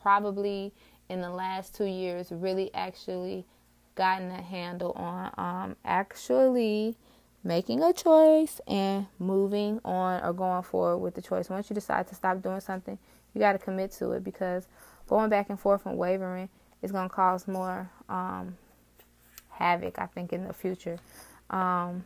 probably 0.00 0.72
in 1.08 1.20
the 1.20 1.30
last 1.30 1.74
two 1.74 1.84
years 1.84 2.28
really 2.30 2.72
actually 2.74 3.44
gotten 3.94 4.30
a 4.30 4.42
handle 4.42 4.92
on 4.92 5.30
um, 5.36 5.76
actually 5.84 6.96
making 7.44 7.82
a 7.82 7.92
choice 7.92 8.60
and 8.66 9.06
moving 9.18 9.80
on 9.84 10.22
or 10.24 10.32
going 10.32 10.62
forward 10.62 10.98
with 10.98 11.14
the 11.14 11.22
choice. 11.22 11.50
Once 11.50 11.68
you 11.68 11.74
decide 11.74 12.08
to 12.08 12.14
stop 12.14 12.42
doing 12.42 12.60
something, 12.60 12.98
you 13.34 13.38
got 13.38 13.52
to 13.52 13.58
commit 13.58 13.92
to 13.92 14.12
it 14.12 14.24
because 14.24 14.66
going 15.08 15.28
back 15.28 15.50
and 15.50 15.60
forth 15.60 15.84
and 15.86 15.98
wavering 15.98 16.48
is 16.82 16.90
going 16.90 17.08
to 17.08 17.14
cause 17.14 17.46
more 17.46 17.90
um, 18.08 18.56
havoc, 19.50 19.98
I 19.98 20.06
think, 20.06 20.32
in 20.32 20.46
the 20.46 20.52
future. 20.52 20.98
Um, 21.50 22.04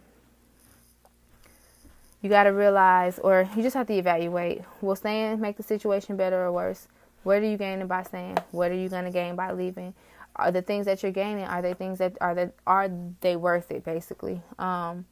you 2.20 2.28
got 2.28 2.44
to 2.44 2.50
realize, 2.50 3.20
or 3.20 3.48
you 3.56 3.62
just 3.62 3.74
have 3.74 3.86
to 3.86 3.94
evaluate 3.94 4.62
will 4.80 4.96
staying 4.96 5.40
make 5.40 5.56
the 5.56 5.62
situation 5.62 6.16
better 6.16 6.44
or 6.44 6.52
worse? 6.52 6.88
What 7.22 7.38
are 7.38 7.50
you 7.50 7.56
gaining 7.56 7.86
by 7.86 8.02
staying? 8.02 8.38
What 8.50 8.70
are 8.70 8.76
you 8.76 8.88
going 8.88 9.04
to 9.04 9.10
gain 9.10 9.36
by 9.36 9.52
leaving? 9.52 9.94
Are 10.36 10.52
the 10.52 10.62
things 10.62 10.86
that 10.86 11.02
you're 11.02 11.12
gaining 11.12 11.44
are 11.44 11.60
they 11.60 11.74
things 11.74 11.98
that 11.98 12.16
are 12.20 12.34
that 12.34 12.54
are 12.66 12.88
they 13.20 13.34
worth 13.34 13.70
it 13.72 13.84
basically? 13.84 14.40
Um, 14.58 15.04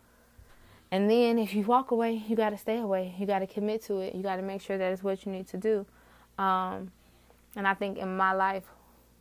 and 0.91 1.11
then 1.11 1.39
if 1.39 1.53
you 1.53 1.65
walk 1.65 1.91
away, 1.91 2.23
you 2.29 2.37
got 2.37 2.51
to 2.51 2.59
stay 2.59 2.79
away. 2.79 3.15
You 3.19 3.27
got 3.27 3.41
to 3.41 3.47
commit 3.47 3.83
to 3.85 3.99
it. 3.99 4.15
You 4.15 4.23
got 4.23 4.37
to 4.37 4.43
make 4.43 4.63
sure 4.63 4.79
that 4.79 4.93
it's 4.93 5.03
what 5.03 5.27
you 5.27 5.33
need 5.33 5.49
to 5.49 5.57
do. 5.57 5.85
Um, 6.39 6.93
and 7.57 7.67
I 7.67 7.75
think 7.75 7.99
in 7.99 8.17
my 8.17 8.33
life, 8.33 8.65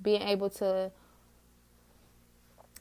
being 0.02 0.22
able 0.22 0.50
to 0.52 0.92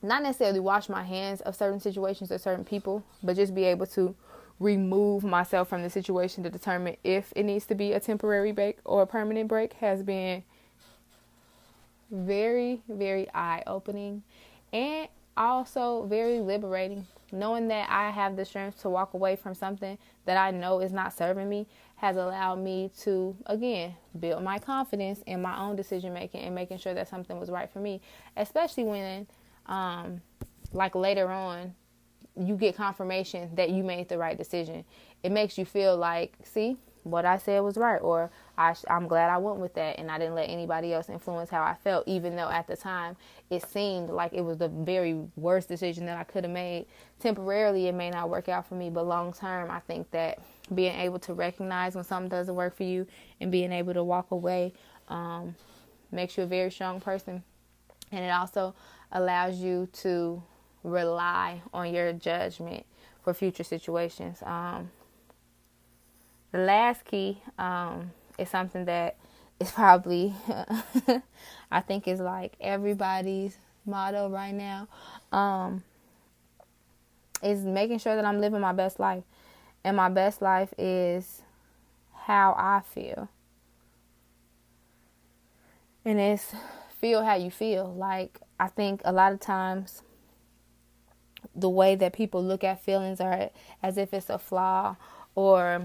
not 0.02 0.22
necessarily 0.22 0.60
wash 0.60 0.88
my 0.88 1.02
hands 1.02 1.40
of 1.40 1.56
certain 1.56 1.80
situations 1.80 2.30
or 2.30 2.36
certain 2.36 2.64
people, 2.64 3.02
but 3.22 3.36
just 3.36 3.54
be 3.54 3.64
able 3.64 3.86
to 3.86 4.14
remove 4.60 5.24
myself 5.24 5.68
from 5.68 5.82
the 5.82 5.90
situation 5.90 6.42
to 6.44 6.50
determine 6.50 6.96
if 7.02 7.32
it 7.34 7.42
needs 7.42 7.66
to 7.66 7.74
be 7.74 7.92
a 7.92 8.00
temporary 8.00 8.52
break 8.52 8.78
or 8.84 9.02
a 9.02 9.06
permanent 9.06 9.48
break 9.48 9.74
has 9.74 10.02
been 10.02 10.42
very, 12.10 12.82
very 12.88 13.28
eye 13.34 13.62
opening 13.66 14.22
and 14.72 15.08
also 15.36 16.04
very 16.06 16.40
liberating. 16.40 17.06
Knowing 17.32 17.66
that 17.66 17.90
I 17.90 18.10
have 18.10 18.36
the 18.36 18.44
strength 18.44 18.80
to 18.82 18.88
walk 18.88 19.14
away 19.14 19.34
from 19.34 19.54
something 19.54 19.98
that 20.24 20.36
I 20.36 20.52
know 20.52 20.78
is 20.80 20.92
not 20.92 21.12
serving 21.12 21.48
me 21.48 21.66
has 21.96 22.16
allowed 22.16 22.60
me 22.60 22.92
to 23.00 23.36
again 23.46 23.96
build 24.20 24.42
my 24.44 24.58
confidence 24.58 25.22
in 25.26 25.42
my 25.42 25.58
own 25.58 25.74
decision 25.74 26.12
making 26.12 26.42
and 26.42 26.54
making 26.54 26.78
sure 26.78 26.94
that 26.94 27.08
something 27.08 27.40
was 27.40 27.50
right 27.50 27.68
for 27.68 27.80
me, 27.80 28.00
especially 28.36 28.84
when 28.84 29.26
um 29.66 30.20
like 30.72 30.94
later 30.94 31.30
on 31.30 31.74
you 32.36 32.56
get 32.56 32.76
confirmation 32.76 33.50
that 33.54 33.70
you 33.70 33.84
made 33.84 34.08
the 34.08 34.18
right 34.18 34.36
decision. 34.36 34.84
It 35.22 35.32
makes 35.32 35.56
you 35.56 35.64
feel 35.64 35.96
like, 35.96 36.34
see, 36.42 36.76
what 37.04 37.26
I 37.26 37.36
said 37.36 37.60
was 37.60 37.76
right, 37.76 37.98
or 37.98 38.30
I, 38.56 38.74
am 38.88 39.06
glad 39.06 39.30
I 39.30 39.36
went 39.36 39.58
with 39.58 39.74
that 39.74 39.98
and 39.98 40.10
I 40.10 40.18
didn't 40.18 40.34
let 40.34 40.48
anybody 40.48 40.92
else 40.92 41.10
influence 41.10 41.50
how 41.50 41.62
I 41.62 41.74
felt, 41.74 42.08
even 42.08 42.34
though 42.34 42.48
at 42.48 42.66
the 42.66 42.76
time 42.76 43.16
it 43.50 43.62
seemed 43.68 44.08
like 44.08 44.32
it 44.32 44.40
was 44.40 44.56
the 44.56 44.68
very 44.68 45.20
worst 45.36 45.68
decision 45.68 46.06
that 46.06 46.16
I 46.18 46.24
could 46.24 46.44
have 46.44 46.52
made. 46.52 46.86
Temporarily, 47.20 47.88
it 47.88 47.94
may 47.94 48.10
not 48.10 48.30
work 48.30 48.48
out 48.48 48.66
for 48.66 48.74
me, 48.74 48.88
but 48.88 49.06
long 49.06 49.32
term, 49.32 49.70
I 49.70 49.80
think 49.80 50.10
that 50.12 50.38
being 50.74 50.98
able 50.98 51.18
to 51.20 51.34
recognize 51.34 51.94
when 51.94 52.04
something 52.04 52.30
doesn't 52.30 52.54
work 52.54 52.74
for 52.74 52.84
you 52.84 53.06
and 53.40 53.52
being 53.52 53.70
able 53.70 53.92
to 53.92 54.02
walk 54.02 54.30
away 54.30 54.72
um, 55.08 55.54
makes 56.10 56.38
you 56.38 56.44
a 56.44 56.46
very 56.46 56.70
strong 56.70 57.00
person. 57.00 57.42
And 58.12 58.24
it 58.24 58.30
also 58.30 58.74
allows 59.12 59.58
you 59.58 59.88
to 59.92 60.42
rely 60.84 61.62
on 61.72 61.92
your 61.92 62.12
judgment 62.12 62.86
for 63.22 63.34
future 63.34 63.64
situations. 63.64 64.42
Um, 64.44 64.90
the 66.52 66.58
last 66.58 67.04
key 67.04 67.40
um, 67.58 68.12
is 68.38 68.48
something 68.48 68.84
that 68.84 69.16
is 69.58 69.72
probably, 69.72 70.34
I 71.70 71.80
think, 71.80 72.06
is 72.06 72.20
like 72.20 72.54
everybody's 72.60 73.58
motto 73.84 74.28
right 74.28 74.54
now. 74.54 74.86
Um, 75.32 75.82
is 77.42 77.60
making 77.64 77.98
sure 77.98 78.16
that 78.16 78.24
I'm 78.24 78.40
living 78.40 78.60
my 78.60 78.72
best 78.72 78.98
life. 78.98 79.24
And 79.82 79.96
my 79.96 80.08
best 80.08 80.40
life 80.40 80.72
is 80.78 81.42
how 82.12 82.54
I 82.56 82.80
feel. 82.80 83.28
And 86.04 86.18
it's 86.18 86.54
feel 87.00 87.22
how 87.22 87.34
you 87.34 87.50
feel. 87.50 87.92
Like, 87.92 88.40
I 88.58 88.68
think 88.68 89.02
a 89.04 89.12
lot 89.12 89.32
of 89.32 89.40
times 89.40 90.02
the 91.54 91.68
way 91.68 91.94
that 91.94 92.12
people 92.12 92.42
look 92.42 92.64
at 92.64 92.82
feelings 92.82 93.20
are 93.20 93.50
as 93.82 93.98
if 93.98 94.12
it's 94.14 94.30
a 94.30 94.38
flaw 94.38 94.96
or 95.34 95.82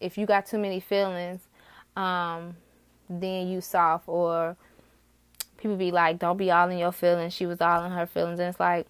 if 0.00 0.16
you 0.16 0.26
got 0.26 0.46
too 0.46 0.58
many 0.58 0.80
feelings 0.80 1.40
um, 1.96 2.56
then 3.10 3.48
you 3.48 3.60
soft 3.60 4.08
or 4.08 4.56
people 5.56 5.76
be 5.76 5.90
like 5.90 6.18
don't 6.18 6.36
be 6.36 6.50
all 6.50 6.68
in 6.70 6.78
your 6.78 6.92
feelings. 6.92 7.34
She 7.34 7.44
was 7.44 7.60
all 7.60 7.84
in 7.84 7.92
her 7.92 8.06
feelings. 8.06 8.38
And 8.38 8.48
it's 8.48 8.60
like 8.60 8.86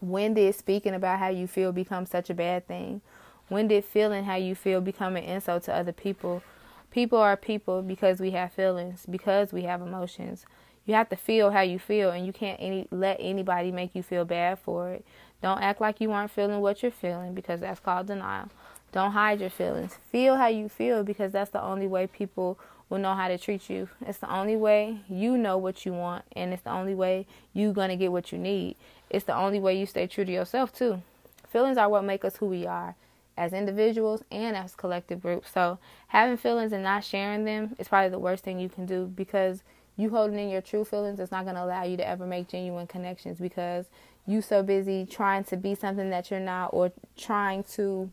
when 0.00 0.34
did 0.34 0.54
speaking 0.54 0.94
about 0.94 1.18
how 1.18 1.28
you 1.28 1.46
feel 1.46 1.72
become 1.72 2.06
such 2.06 2.30
a 2.30 2.34
bad 2.34 2.66
thing? 2.66 3.00
When 3.48 3.68
did 3.68 3.84
feeling 3.84 4.24
how 4.24 4.36
you 4.36 4.54
feel 4.54 4.80
become 4.80 5.16
an 5.16 5.24
insult 5.24 5.64
to 5.64 5.74
other 5.74 5.92
people? 5.92 6.42
People 6.90 7.18
are 7.18 7.36
people 7.36 7.82
because 7.82 8.20
we 8.20 8.30
have 8.30 8.52
feelings 8.52 9.04
because 9.10 9.52
we 9.52 9.62
have 9.62 9.82
emotions 9.82 10.46
you 10.88 10.94
have 10.94 11.10
to 11.10 11.16
feel 11.16 11.50
how 11.50 11.60
you 11.60 11.78
feel, 11.78 12.10
and 12.10 12.26
you 12.26 12.32
can't 12.32 12.58
any 12.60 12.88
let 12.90 13.18
anybody 13.20 13.70
make 13.70 13.94
you 13.94 14.02
feel 14.02 14.24
bad 14.24 14.58
for 14.58 14.90
it. 14.90 15.04
Don't 15.42 15.60
act 15.60 15.80
like 15.80 16.00
you 16.00 16.10
aren't 16.10 16.30
feeling 16.30 16.60
what 16.60 16.82
you're 16.82 16.90
feeling 16.90 17.34
because 17.34 17.60
that's 17.60 17.78
called 17.78 18.06
denial. 18.06 18.48
Don't 18.90 19.12
hide 19.12 19.40
your 19.40 19.50
feelings. 19.50 19.98
Feel 20.10 20.36
how 20.36 20.48
you 20.48 20.68
feel 20.68 21.04
because 21.04 21.32
that's 21.32 21.50
the 21.50 21.62
only 21.62 21.86
way 21.86 22.06
people 22.06 22.58
will 22.88 22.98
know 22.98 23.14
how 23.14 23.28
to 23.28 23.36
treat 23.36 23.68
you. 23.68 23.90
It's 24.06 24.18
the 24.18 24.32
only 24.34 24.56
way 24.56 25.00
you 25.08 25.36
know 25.36 25.58
what 25.58 25.84
you 25.84 25.92
want, 25.92 26.24
and 26.34 26.54
it's 26.54 26.62
the 26.62 26.72
only 26.72 26.94
way 26.94 27.26
you're 27.52 27.74
going 27.74 27.90
to 27.90 27.96
get 27.96 28.10
what 28.10 28.32
you 28.32 28.38
need. 28.38 28.76
It's 29.10 29.26
the 29.26 29.36
only 29.36 29.60
way 29.60 29.78
you 29.78 29.84
stay 29.84 30.06
true 30.06 30.24
to 30.24 30.32
yourself, 30.32 30.72
too. 30.72 31.02
Feelings 31.50 31.76
are 31.76 31.88
what 31.88 32.04
make 32.04 32.24
us 32.24 32.36
who 32.36 32.46
we 32.46 32.66
are 32.66 32.94
as 33.36 33.52
individuals 33.52 34.22
and 34.32 34.56
as 34.56 34.74
collective 34.74 35.22
groups. 35.22 35.50
So, 35.52 35.78
having 36.08 36.36
feelings 36.36 36.72
and 36.72 36.82
not 36.82 37.04
sharing 37.04 37.44
them 37.44 37.76
is 37.78 37.88
probably 37.88 38.10
the 38.10 38.18
worst 38.18 38.42
thing 38.42 38.58
you 38.58 38.68
can 38.68 38.84
do 38.84 39.06
because 39.06 39.62
you 39.98 40.08
holding 40.10 40.38
in 40.38 40.48
your 40.48 40.62
true 40.62 40.84
feelings 40.84 41.18
is 41.18 41.32
not 41.32 41.44
going 41.44 41.56
to 41.56 41.64
allow 41.64 41.82
you 41.82 41.96
to 41.96 42.08
ever 42.08 42.24
make 42.24 42.48
genuine 42.48 42.86
connections 42.86 43.38
because 43.38 43.86
you 44.26 44.40
so 44.40 44.62
busy 44.62 45.04
trying 45.04 45.42
to 45.42 45.56
be 45.56 45.74
something 45.74 46.08
that 46.10 46.30
you're 46.30 46.38
not 46.38 46.70
or 46.72 46.92
trying 47.16 47.64
to 47.64 48.08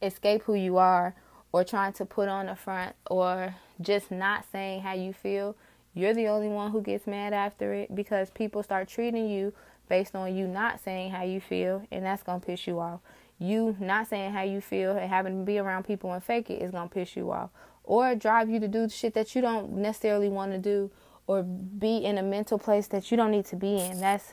escape 0.00 0.42
who 0.44 0.54
you 0.54 0.78
are 0.78 1.14
or 1.52 1.64
trying 1.64 1.92
to 1.92 2.06
put 2.06 2.28
on 2.28 2.48
a 2.48 2.56
front 2.56 2.96
or 3.10 3.54
just 3.80 4.10
not 4.10 4.44
saying 4.50 4.80
how 4.80 4.94
you 4.94 5.12
feel. 5.12 5.54
You're 5.92 6.14
the 6.14 6.28
only 6.28 6.48
one 6.48 6.70
who 6.70 6.80
gets 6.80 7.06
mad 7.06 7.34
after 7.34 7.74
it 7.74 7.94
because 7.94 8.30
people 8.30 8.62
start 8.62 8.88
treating 8.88 9.28
you 9.28 9.52
based 9.90 10.16
on 10.16 10.34
you 10.34 10.46
not 10.46 10.80
saying 10.82 11.10
how 11.10 11.24
you 11.24 11.40
feel 11.40 11.86
and 11.92 12.06
that's 12.06 12.22
going 12.22 12.40
to 12.40 12.46
piss 12.46 12.66
you 12.66 12.80
off. 12.80 13.00
You 13.38 13.76
not 13.78 14.08
saying 14.08 14.32
how 14.32 14.42
you 14.42 14.62
feel 14.62 14.96
and 14.96 15.10
having 15.10 15.40
to 15.40 15.44
be 15.44 15.58
around 15.58 15.84
people 15.84 16.10
and 16.12 16.24
fake 16.24 16.48
it 16.48 16.62
is 16.62 16.70
going 16.70 16.88
to 16.88 16.94
piss 16.94 17.16
you 17.16 17.30
off 17.30 17.50
or 17.84 18.14
drive 18.14 18.48
you 18.48 18.58
to 18.60 18.68
do 18.68 18.88
shit 18.88 19.14
that 19.14 19.34
you 19.34 19.42
don't 19.42 19.72
necessarily 19.72 20.28
want 20.28 20.52
to 20.52 20.58
do 20.58 20.90
or 21.26 21.42
be 21.42 21.98
in 21.98 22.18
a 22.18 22.22
mental 22.22 22.58
place 22.58 22.86
that 22.88 23.10
you 23.10 23.16
don't 23.16 23.30
need 23.30 23.46
to 23.46 23.56
be 23.56 23.78
in. 23.78 24.00
That's 24.00 24.32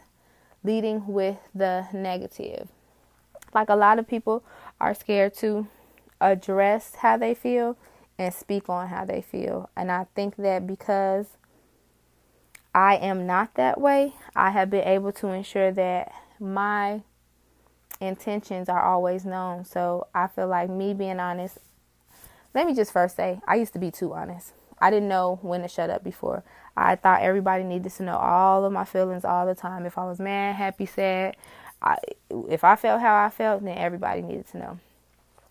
leading 0.63 1.07
with 1.07 1.37
the 1.53 1.87
negative. 1.93 2.69
Like 3.53 3.69
a 3.69 3.75
lot 3.75 3.99
of 3.99 4.07
people 4.07 4.43
are 4.79 4.93
scared 4.93 5.33
to 5.35 5.67
address 6.19 6.95
how 6.95 7.17
they 7.17 7.33
feel 7.33 7.77
and 8.17 8.33
speak 8.33 8.69
on 8.69 8.87
how 8.87 9.05
they 9.05 9.21
feel. 9.21 9.69
And 9.75 9.91
I 9.91 10.05
think 10.15 10.37
that 10.37 10.67
because 10.67 11.37
I 12.73 12.95
am 12.95 13.25
not 13.25 13.55
that 13.55 13.81
way, 13.81 14.13
I 14.35 14.51
have 14.51 14.69
been 14.69 14.87
able 14.87 15.11
to 15.13 15.27
ensure 15.27 15.71
that 15.71 16.13
my 16.39 17.01
intentions 17.99 18.69
are 18.69 18.83
always 18.83 19.25
known. 19.25 19.65
So 19.65 20.07
I 20.13 20.27
feel 20.27 20.47
like 20.47 20.69
me 20.69 20.93
being 20.93 21.19
honest 21.19 21.57
let 22.53 22.67
me 22.67 22.73
just 22.73 22.91
first 22.91 23.15
say, 23.15 23.39
I 23.47 23.55
used 23.55 23.73
to 23.73 23.79
be 23.79 23.91
too 23.91 24.13
honest. 24.13 24.53
I 24.79 24.89
didn't 24.89 25.09
know 25.09 25.39
when 25.41 25.61
to 25.61 25.67
shut 25.67 25.89
up 25.89 26.03
before. 26.03 26.43
I 26.75 26.95
thought 26.95 27.21
everybody 27.21 27.63
needed 27.63 27.91
to 27.93 28.03
know 28.03 28.17
all 28.17 28.65
of 28.65 28.73
my 28.73 28.85
feelings 28.85 29.23
all 29.23 29.45
the 29.45 29.55
time. 29.55 29.85
If 29.85 29.97
I 29.97 30.05
was 30.05 30.19
mad, 30.19 30.55
happy, 30.55 30.85
sad, 30.85 31.35
I, 31.81 31.97
if 32.49 32.63
I 32.63 32.75
felt 32.75 33.01
how 33.01 33.23
I 33.23 33.29
felt, 33.29 33.63
then 33.63 33.77
everybody 33.77 34.21
needed 34.21 34.47
to 34.51 34.57
know. 34.57 34.79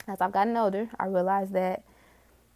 As 0.08 0.20
I've 0.20 0.32
gotten 0.32 0.56
older, 0.56 0.88
I 0.98 1.06
realized 1.06 1.52
that 1.52 1.82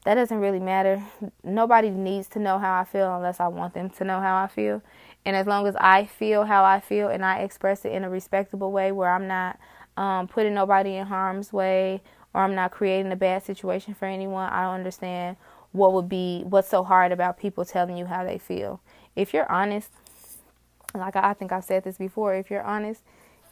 that 0.04 0.14
doesn't 0.14 0.38
really 0.38 0.60
matter. 0.60 1.02
Nobody 1.42 1.90
needs 1.90 2.28
to 2.28 2.38
know 2.38 2.58
how 2.58 2.78
I 2.80 2.84
feel 2.84 3.14
unless 3.16 3.40
I 3.40 3.48
want 3.48 3.74
them 3.74 3.90
to 3.90 4.04
know 4.04 4.20
how 4.20 4.36
I 4.36 4.48
feel. 4.48 4.82
And 5.24 5.34
as 5.34 5.46
long 5.46 5.66
as 5.66 5.76
I 5.76 6.04
feel 6.04 6.44
how 6.44 6.64
I 6.64 6.80
feel 6.80 7.08
and 7.08 7.24
I 7.24 7.40
express 7.40 7.84
it 7.84 7.92
in 7.92 8.04
a 8.04 8.10
respectable 8.10 8.70
way 8.70 8.92
where 8.92 9.10
I'm 9.10 9.26
not 9.26 9.58
um, 9.96 10.28
putting 10.28 10.54
nobody 10.54 10.96
in 10.96 11.06
harm's 11.06 11.52
way 11.52 12.02
or 12.34 12.42
I'm 12.42 12.54
not 12.54 12.72
creating 12.72 13.12
a 13.12 13.16
bad 13.16 13.44
situation 13.44 13.94
for 13.94 14.06
anyone, 14.06 14.50
I 14.50 14.62
don't 14.62 14.74
understand 14.74 15.36
what 15.72 15.92
would 15.92 16.08
be 16.08 16.42
what's 16.44 16.68
so 16.68 16.84
hard 16.84 17.12
about 17.12 17.38
people 17.38 17.64
telling 17.64 17.96
you 17.96 18.06
how 18.06 18.24
they 18.24 18.38
feel. 18.38 18.80
If 19.16 19.32
you're 19.32 19.50
honest, 19.50 19.90
like 20.94 21.16
I 21.16 21.32
think 21.32 21.52
I've 21.52 21.64
said 21.64 21.84
this 21.84 21.96
before, 21.96 22.34
if 22.34 22.50
you're 22.50 22.62
honest, 22.62 23.02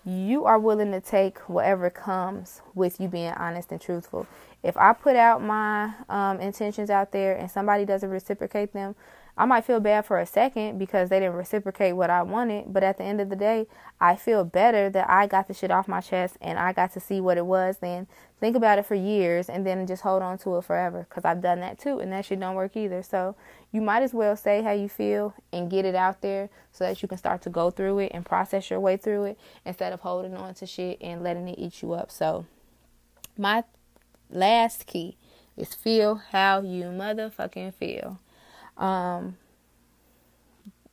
you 0.04 0.44
are 0.44 0.58
willing 0.58 0.90
to 0.92 1.00
take 1.00 1.38
whatever 1.48 1.88
comes 1.90 2.60
with 2.74 3.00
you 3.00 3.08
being 3.08 3.32
honest 3.32 3.70
and 3.70 3.80
truthful. 3.80 4.26
If 4.62 4.76
I 4.76 4.92
put 4.92 5.16
out 5.16 5.42
my 5.42 5.92
um, 6.08 6.40
intentions 6.40 6.90
out 6.90 7.12
there 7.12 7.36
and 7.36 7.50
somebody 7.50 7.84
doesn't 7.84 8.10
reciprocate 8.10 8.72
them, 8.72 8.94
I 9.34 9.46
might 9.46 9.64
feel 9.64 9.80
bad 9.80 10.04
for 10.04 10.18
a 10.18 10.26
second 10.26 10.78
because 10.78 11.08
they 11.08 11.18
didn't 11.18 11.36
reciprocate 11.36 11.96
what 11.96 12.10
I 12.10 12.22
wanted, 12.22 12.70
but 12.70 12.82
at 12.82 12.98
the 12.98 13.04
end 13.04 13.18
of 13.18 13.30
the 13.30 13.36
day, 13.36 13.66
I 13.98 14.14
feel 14.14 14.44
better 14.44 14.90
that 14.90 15.08
I 15.08 15.26
got 15.26 15.48
the 15.48 15.54
shit 15.54 15.70
off 15.70 15.88
my 15.88 16.02
chest 16.02 16.36
and 16.42 16.58
I 16.58 16.74
got 16.74 16.92
to 16.92 17.00
see 17.00 17.18
what 17.18 17.38
it 17.38 17.46
was 17.46 17.78
than 17.78 18.08
think 18.40 18.56
about 18.56 18.78
it 18.78 18.84
for 18.84 18.94
years 18.94 19.48
and 19.48 19.66
then 19.66 19.86
just 19.86 20.02
hold 20.02 20.20
on 20.20 20.36
to 20.38 20.58
it 20.58 20.64
forever 20.64 21.06
because 21.08 21.24
I've 21.24 21.40
done 21.40 21.60
that 21.60 21.78
too 21.78 21.98
and 21.98 22.12
that 22.12 22.26
shit 22.26 22.40
don't 22.40 22.54
work 22.54 22.76
either. 22.76 23.02
So 23.02 23.34
you 23.72 23.80
might 23.80 24.02
as 24.02 24.12
well 24.12 24.36
say 24.36 24.60
how 24.62 24.72
you 24.72 24.88
feel 24.88 25.34
and 25.50 25.70
get 25.70 25.86
it 25.86 25.94
out 25.94 26.20
there 26.20 26.50
so 26.70 26.84
that 26.84 27.00
you 27.00 27.08
can 27.08 27.16
start 27.16 27.40
to 27.42 27.50
go 27.50 27.70
through 27.70 28.00
it 28.00 28.12
and 28.12 28.26
process 28.26 28.68
your 28.68 28.80
way 28.80 28.98
through 28.98 29.24
it 29.24 29.38
instead 29.64 29.94
of 29.94 30.00
holding 30.00 30.34
on 30.34 30.52
to 30.54 30.66
shit 30.66 30.98
and 31.00 31.22
letting 31.22 31.48
it 31.48 31.58
eat 31.58 31.80
you 31.80 31.94
up. 31.94 32.10
So 32.10 32.44
my 33.38 33.64
last 34.28 34.86
key 34.86 35.16
is 35.56 35.74
feel 35.74 36.16
how 36.16 36.60
you 36.60 36.84
motherfucking 36.84 37.72
feel. 37.74 38.18
Um, 38.76 39.36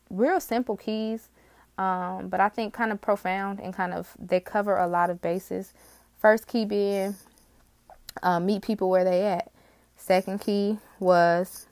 real 0.10 0.40
simple 0.40 0.76
keys, 0.76 1.30
um, 1.78 2.28
but 2.30 2.40
I 2.40 2.50
think 2.50 2.74
kind 2.74 2.92
of 2.92 3.02
profound 3.02 3.60
and 3.60 3.74
kind 3.74 3.94
of 3.94 4.16
they 4.20 4.40
cover 4.40 4.76
a 4.78 4.88
lot 4.88 5.10
of 5.10 5.22
bases. 5.22 5.74
First 6.18 6.48
key 6.48 6.66
being 6.66 7.16
uh, 8.22 8.40
meet 8.40 8.62
people 8.62 8.90
where 8.90 9.04
they 9.04 9.26
at. 9.26 9.52
Second 9.96 10.40
key 10.40 10.78
was 11.00 11.68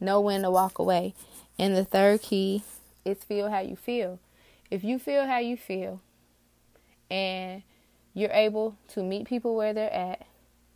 know 0.00 0.20
when 0.20 0.42
to 0.42 0.50
walk 0.50 0.78
away, 0.78 1.14
and 1.58 1.76
the 1.76 1.84
third 1.84 2.22
key 2.22 2.62
is 3.04 3.18
feel 3.18 3.50
how 3.50 3.60
you 3.60 3.76
feel. 3.76 4.18
If 4.70 4.84
you 4.84 4.98
feel 4.98 5.26
how 5.26 5.38
you 5.38 5.56
feel, 5.56 6.00
and 7.10 7.62
you're 8.14 8.32
able 8.32 8.76
to 8.88 9.02
meet 9.02 9.26
people 9.26 9.54
where 9.54 9.72
they're 9.72 9.92
at, 9.92 10.26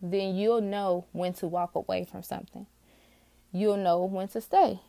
then 0.00 0.34
you'll 0.34 0.60
know 0.60 1.04
when 1.12 1.32
to 1.34 1.46
walk 1.46 1.74
away 1.74 2.04
from 2.04 2.22
something 2.22 2.66
you'll 3.52 3.76
know 3.76 4.04
when 4.04 4.28
to 4.28 4.40
stay. 4.40 4.80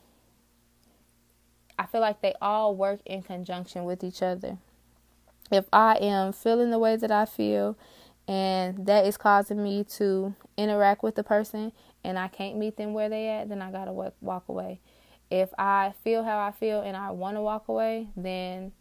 I 1.78 1.86
feel 1.86 2.02
like 2.02 2.22
they 2.22 2.34
all 2.42 2.76
work 2.76 3.02
in 3.06 3.24
conjunction 3.24 3.84
with 3.86 4.04
each 4.04 4.22
other. 4.22 4.58
if 5.52 5.66
I 5.72 5.96
am 5.96 6.34
feeling 6.34 6.72
the 6.72 6.80
way 6.80 6.96
that 6.96 7.12
I 7.12 7.26
feel 7.26 7.78
and 8.28 8.86
that 8.86 9.06
is 9.06 9.18
causing 9.18 9.62
me 9.64 9.84
to 9.98 10.34
interact 10.58 11.04
with 11.04 11.16
the 11.16 11.24
person 11.24 11.72
and 12.04 12.18
I 12.18 12.28
can't 12.28 12.58
meet 12.58 12.78
them 12.78 12.94
where 12.94 13.10
they 13.10 13.28
at, 13.30 13.50
then 13.50 13.62
I 13.62 13.72
got 13.72 13.86
to 13.86 13.92
walk, 13.92 14.14
walk 14.22 14.46
away. 14.48 14.80
If 15.30 15.50
I 15.58 15.94
feel 16.04 16.24
how 16.24 16.40
I 16.40 16.52
feel 16.52 16.82
and 16.82 16.96
I 16.96 17.12
want 17.12 17.38
to 17.38 17.42
walk 17.42 17.68
away, 17.68 18.08
then 18.16 18.72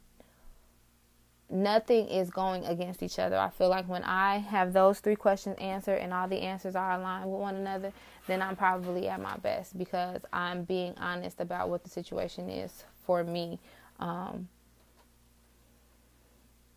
nothing 1.52 2.08
is 2.08 2.30
going 2.30 2.64
against 2.64 3.02
each 3.02 3.18
other. 3.18 3.36
I 3.36 3.50
feel 3.50 3.68
like 3.68 3.88
when 3.88 4.02
I 4.04 4.38
have 4.38 4.72
those 4.72 5.00
three 5.00 5.16
questions 5.16 5.56
answered 5.60 5.98
and 5.98 6.12
all 6.12 6.26
the 6.26 6.40
answers 6.40 6.74
are 6.74 6.92
aligned 6.92 7.30
with 7.30 7.40
one 7.40 7.56
another, 7.56 7.92
then 8.26 8.40
I'm 8.40 8.56
probably 8.56 9.08
at 9.08 9.20
my 9.20 9.36
best 9.36 9.76
because 9.76 10.22
I'm 10.32 10.64
being 10.64 10.94
honest 10.98 11.40
about 11.40 11.68
what 11.68 11.84
the 11.84 11.90
situation 11.90 12.48
is 12.48 12.84
for 13.04 13.22
me. 13.22 13.58
Um, 14.00 14.48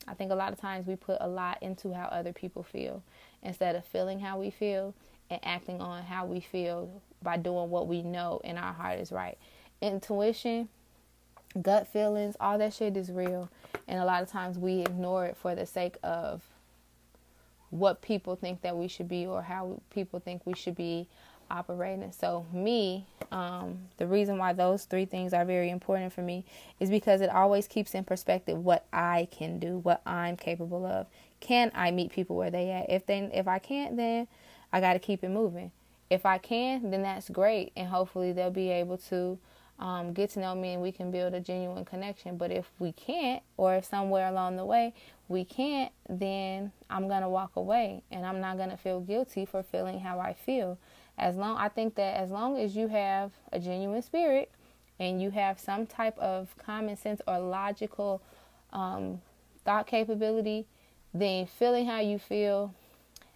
I 0.07 0.13
think 0.13 0.31
a 0.31 0.35
lot 0.35 0.51
of 0.51 0.59
times 0.59 0.85
we 0.85 0.95
put 0.95 1.17
a 1.21 1.27
lot 1.27 1.57
into 1.61 1.93
how 1.93 2.05
other 2.05 2.33
people 2.33 2.61
feel 2.61 3.01
instead 3.41 3.75
of 3.75 3.85
feeling 3.85 4.19
how 4.19 4.39
we 4.39 4.49
feel 4.49 4.93
and 5.29 5.39
acting 5.43 5.81
on 5.81 6.03
how 6.03 6.25
we 6.25 6.39
feel 6.39 7.01
by 7.23 7.37
doing 7.37 7.69
what 7.69 7.87
we 7.87 8.03
know 8.03 8.39
in 8.43 8.57
our 8.57 8.73
heart 8.73 8.99
is 8.99 9.11
right. 9.11 9.37
Intuition, 9.81 10.69
gut 11.61 11.87
feelings, 11.87 12.35
all 12.39 12.57
that 12.57 12.73
shit 12.73 12.97
is 12.97 13.11
real. 13.11 13.49
And 13.87 13.99
a 13.99 14.05
lot 14.05 14.23
of 14.23 14.29
times 14.29 14.57
we 14.57 14.81
ignore 14.81 15.25
it 15.25 15.37
for 15.37 15.55
the 15.55 15.65
sake 15.65 15.97
of 16.03 16.41
what 17.69 18.01
people 18.01 18.35
think 18.35 18.61
that 18.61 18.77
we 18.77 18.87
should 18.87 19.07
be 19.07 19.25
or 19.25 19.41
how 19.41 19.81
people 19.89 20.19
think 20.19 20.41
we 20.45 20.53
should 20.53 20.75
be 20.75 21.07
operating. 21.51 22.11
So, 22.11 22.45
me, 22.53 23.05
um, 23.31 23.77
the 23.97 24.07
reason 24.07 24.37
why 24.37 24.53
those 24.53 24.85
three 24.85 25.05
things 25.05 25.33
are 25.33 25.45
very 25.45 25.69
important 25.69 26.13
for 26.13 26.21
me 26.21 26.45
is 26.79 26.89
because 26.89 27.21
it 27.21 27.29
always 27.29 27.67
keeps 27.67 27.93
in 27.93 28.03
perspective 28.03 28.63
what 28.63 28.85
I 28.91 29.27
can 29.31 29.59
do, 29.59 29.77
what 29.77 30.01
I'm 30.05 30.37
capable 30.37 30.85
of. 30.85 31.07
Can 31.39 31.71
I 31.75 31.91
meet 31.91 32.11
people 32.11 32.35
where 32.35 32.49
they 32.49 32.71
at? 32.71 32.89
If 32.89 33.05
they, 33.05 33.19
if 33.33 33.47
I 33.47 33.59
can't, 33.59 33.97
then 33.97 34.27
I 34.73 34.81
got 34.81 34.93
to 34.93 34.99
keep 34.99 35.23
it 35.23 35.29
moving. 35.29 35.71
If 36.09 36.25
I 36.25 36.37
can, 36.37 36.91
then 36.91 37.01
that's 37.01 37.29
great, 37.29 37.71
and 37.75 37.87
hopefully 37.87 38.31
they'll 38.31 38.51
be 38.51 38.69
able 38.69 38.97
to 39.09 39.39
um, 39.79 40.13
get 40.13 40.29
to 40.31 40.39
know 40.39 40.55
me 40.55 40.73
and 40.73 40.81
we 40.81 40.91
can 40.91 41.11
build 41.11 41.33
a 41.33 41.39
genuine 41.39 41.85
connection. 41.85 42.37
But 42.37 42.51
if 42.51 42.69
we 42.79 42.91
can't, 42.91 43.43
or 43.57 43.75
if 43.75 43.85
somewhere 43.85 44.27
along 44.27 44.57
the 44.57 44.65
way 44.65 44.93
we 45.27 45.43
can't, 45.43 45.91
then 46.07 46.71
I'm 46.89 47.07
gonna 47.07 47.29
walk 47.29 47.55
away, 47.55 48.03
and 48.11 48.25
I'm 48.25 48.39
not 48.39 48.57
gonna 48.57 48.77
feel 48.77 49.01
guilty 49.01 49.45
for 49.45 49.63
feeling 49.63 49.99
how 49.99 50.19
I 50.19 50.33
feel 50.33 50.77
as 51.17 51.35
long 51.35 51.57
I 51.57 51.69
think 51.69 51.95
that 51.95 52.17
as 52.17 52.29
long 52.29 52.57
as 52.57 52.75
you 52.75 52.87
have 52.89 53.31
a 53.51 53.59
genuine 53.59 54.01
spirit 54.01 54.51
and 54.99 55.21
you 55.21 55.31
have 55.31 55.59
some 55.59 55.85
type 55.85 56.17
of 56.19 56.55
common 56.57 56.97
sense 56.97 57.21
or 57.27 57.39
logical 57.39 58.21
um, 58.73 59.21
thought 59.63 59.87
capability, 59.87 60.65
then 61.13 61.45
feeling 61.45 61.85
how 61.85 61.99
you 61.99 62.19
feel 62.19 62.73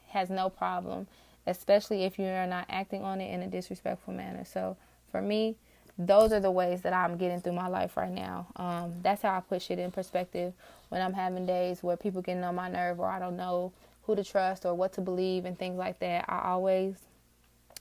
has 0.09 0.29
no 0.29 0.49
problem, 0.49 1.07
especially 1.47 2.03
if 2.03 2.19
you're 2.19 2.47
not 2.47 2.65
acting 2.69 3.03
on 3.03 3.21
it 3.21 3.33
in 3.33 3.41
a 3.41 3.47
disrespectful 3.47 4.13
manner. 4.13 4.43
So 4.43 4.75
for 5.11 5.21
me, 5.21 5.55
those 5.99 6.33
are 6.33 6.39
the 6.39 6.51
ways 6.51 6.81
that 6.81 6.93
I'm 6.93 7.17
getting 7.17 7.41
through 7.41 7.53
my 7.53 7.67
life 7.67 7.97
right 7.97 8.11
now. 8.11 8.47
Um, 8.55 8.93
that's 9.03 9.21
how 9.21 9.37
I 9.37 9.41
put 9.41 9.61
shit 9.61 9.77
in 9.79 9.91
perspective 9.91 10.53
when 10.89 11.01
I'm 11.01 11.13
having 11.13 11.45
days 11.45 11.83
where 11.83 11.97
people 11.97 12.21
getting 12.21 12.43
on 12.43 12.55
my 12.55 12.69
nerve 12.69 12.99
or 12.99 13.07
I 13.09 13.19
don't 13.19 13.37
know 13.37 13.73
who 14.03 14.15
to 14.15 14.23
trust 14.23 14.65
or 14.65 14.73
what 14.73 14.93
to 14.93 15.01
believe 15.01 15.45
and 15.45 15.59
things 15.59 15.77
like 15.77 15.99
that. 15.99 16.25
I 16.27 16.49
always 16.49 16.95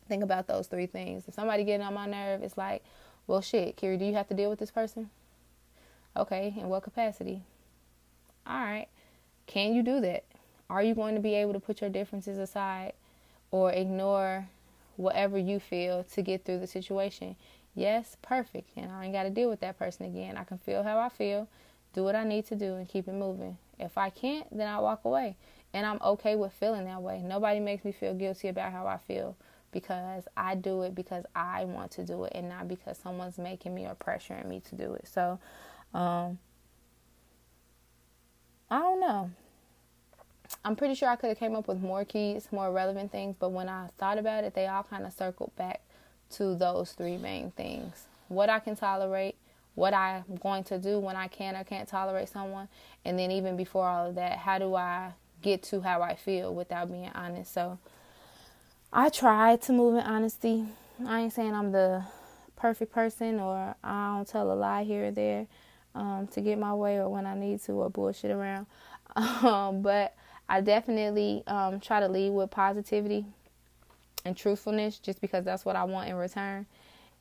Think 0.08 0.22
about 0.22 0.46
those 0.46 0.66
three 0.66 0.86
things. 0.86 1.24
If 1.28 1.34
somebody 1.34 1.64
getting 1.64 1.86
on 1.86 1.92
my 1.92 2.06
nerve, 2.06 2.42
it's 2.42 2.56
like, 2.56 2.82
well, 3.26 3.42
shit, 3.42 3.76
Kiri, 3.76 3.98
do 3.98 4.06
you 4.06 4.14
have 4.14 4.26
to 4.28 4.34
deal 4.34 4.48
with 4.48 4.58
this 4.58 4.70
person? 4.70 5.10
Okay, 6.16 6.54
in 6.56 6.70
what 6.70 6.82
capacity? 6.82 7.42
All 8.46 8.58
right. 8.58 8.88
Can 9.46 9.74
you 9.74 9.82
do 9.82 10.00
that? 10.00 10.24
Are 10.70 10.82
you 10.82 10.94
going 10.94 11.14
to 11.14 11.20
be 11.20 11.34
able 11.34 11.52
to 11.52 11.60
put 11.60 11.82
your 11.82 11.90
differences 11.90 12.38
aside 12.38 12.94
or 13.50 13.70
ignore 13.70 14.48
whatever 14.96 15.38
you 15.38 15.60
feel 15.60 16.04
to 16.04 16.22
get 16.22 16.44
through 16.44 16.60
the 16.60 16.66
situation? 16.66 17.36
Yes, 17.78 18.16
perfect. 18.22 18.70
And 18.76 18.90
I 18.90 19.04
ain't 19.04 19.12
got 19.12 19.22
to 19.22 19.30
deal 19.30 19.48
with 19.48 19.60
that 19.60 19.78
person 19.78 20.06
again. 20.06 20.36
I 20.36 20.42
can 20.42 20.58
feel 20.58 20.82
how 20.82 20.98
I 20.98 21.08
feel, 21.08 21.46
do 21.94 22.02
what 22.02 22.16
I 22.16 22.24
need 22.24 22.44
to 22.46 22.56
do, 22.56 22.74
and 22.74 22.88
keep 22.88 23.06
it 23.06 23.14
moving. 23.14 23.56
If 23.78 23.96
I 23.96 24.10
can't, 24.10 24.48
then 24.50 24.66
I 24.66 24.80
walk 24.80 25.04
away. 25.04 25.36
And 25.72 25.86
I'm 25.86 26.00
okay 26.02 26.34
with 26.34 26.52
feeling 26.52 26.86
that 26.86 27.00
way. 27.00 27.22
Nobody 27.22 27.60
makes 27.60 27.84
me 27.84 27.92
feel 27.92 28.14
guilty 28.14 28.48
about 28.48 28.72
how 28.72 28.88
I 28.88 28.96
feel 28.96 29.36
because 29.70 30.24
I 30.36 30.56
do 30.56 30.82
it 30.82 30.96
because 30.96 31.24
I 31.36 31.66
want 31.66 31.92
to 31.92 32.04
do 32.04 32.24
it 32.24 32.32
and 32.34 32.48
not 32.48 32.66
because 32.66 32.98
someone's 32.98 33.38
making 33.38 33.76
me 33.76 33.86
or 33.86 33.94
pressuring 33.94 34.46
me 34.46 34.60
to 34.70 34.74
do 34.74 34.94
it. 34.94 35.06
So, 35.06 35.38
um, 35.94 36.40
I 38.72 38.80
don't 38.80 38.98
know. 39.00 39.30
I'm 40.64 40.74
pretty 40.74 40.96
sure 40.96 41.08
I 41.10 41.14
could 41.14 41.28
have 41.28 41.38
came 41.38 41.54
up 41.54 41.68
with 41.68 41.80
more 41.80 42.04
keys, 42.04 42.48
more 42.50 42.72
relevant 42.72 43.12
things, 43.12 43.36
but 43.38 43.50
when 43.50 43.68
I 43.68 43.90
thought 43.98 44.18
about 44.18 44.42
it, 44.42 44.54
they 44.54 44.66
all 44.66 44.82
kind 44.82 45.06
of 45.06 45.12
circled 45.12 45.54
back 45.54 45.82
to 46.32 46.54
those 46.54 46.92
three 46.92 47.16
main 47.16 47.50
things. 47.52 48.06
What 48.28 48.50
I 48.50 48.58
can 48.58 48.76
tolerate, 48.76 49.36
what 49.74 49.94
I'm 49.94 50.24
going 50.42 50.64
to 50.64 50.78
do 50.78 50.98
when 50.98 51.16
I 51.16 51.28
can 51.28 51.56
or 51.56 51.64
can't 51.64 51.88
tolerate 51.88 52.28
someone, 52.28 52.68
and 53.04 53.18
then 53.18 53.30
even 53.30 53.56
before 53.56 53.86
all 53.86 54.08
of 54.08 54.14
that, 54.16 54.38
how 54.38 54.58
do 54.58 54.74
I 54.74 55.12
get 55.40 55.62
to 55.64 55.80
how 55.80 56.02
I 56.02 56.14
feel 56.14 56.54
without 56.54 56.90
being 56.90 57.10
honest? 57.14 57.52
So, 57.52 57.78
I 58.92 59.10
try 59.10 59.56
to 59.56 59.72
move 59.72 59.96
in 59.96 60.00
honesty. 60.00 60.64
I 61.06 61.20
ain't 61.20 61.32
saying 61.32 61.54
I'm 61.54 61.72
the 61.72 62.04
perfect 62.56 62.92
person 62.92 63.38
or 63.38 63.74
I 63.84 64.16
don't 64.16 64.26
tell 64.26 64.50
a 64.50 64.54
lie 64.54 64.84
here 64.84 65.06
or 65.06 65.10
there 65.10 65.46
um, 65.94 66.26
to 66.28 66.40
get 66.40 66.58
my 66.58 66.74
way 66.74 66.96
or 66.98 67.08
when 67.08 67.26
I 67.26 67.34
need 67.34 67.62
to 67.64 67.72
or 67.72 67.90
bullshit 67.90 68.30
around. 68.30 68.66
Um, 69.16 69.82
but 69.82 70.14
I 70.48 70.60
definitely 70.60 71.42
um, 71.48 71.80
try 71.80 71.98
to 71.98 72.08
lead 72.08 72.30
with 72.30 72.50
positivity 72.50 73.24
and 74.24 74.36
truthfulness 74.36 74.98
just 74.98 75.20
because 75.20 75.44
that's 75.44 75.64
what 75.64 75.76
I 75.76 75.84
want 75.84 76.08
in 76.08 76.16
return. 76.16 76.66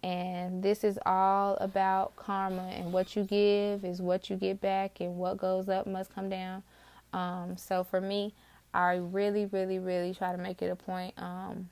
And 0.04 0.62
this 0.62 0.84
is 0.84 1.00
all 1.06 1.58
about 1.60 2.16
karma 2.16 2.68
and 2.68 2.94
what 2.94 3.16
you 3.16 3.24
give 3.24 3.84
is 3.84 4.02
what 4.02 4.30
you 4.30 4.36
get 4.36 4.62
back 4.62 5.00
and 5.00 5.18
what 5.18 5.38
goes 5.38 5.70
up 5.70 5.88
must 5.88 6.14
come 6.14 6.30
down. 6.30 6.64
Um, 7.14 7.58
so 7.58 7.84
for 7.84 8.00
me, 8.00 8.34
I 8.74 8.96
really, 8.96 9.46
really, 9.48 9.80
really 9.80 10.14
try 10.14 10.32
to 10.32 10.38
make 10.38 10.62
it 10.62 10.70
a 10.70 10.76
point 10.76 11.14
um, 11.18 11.70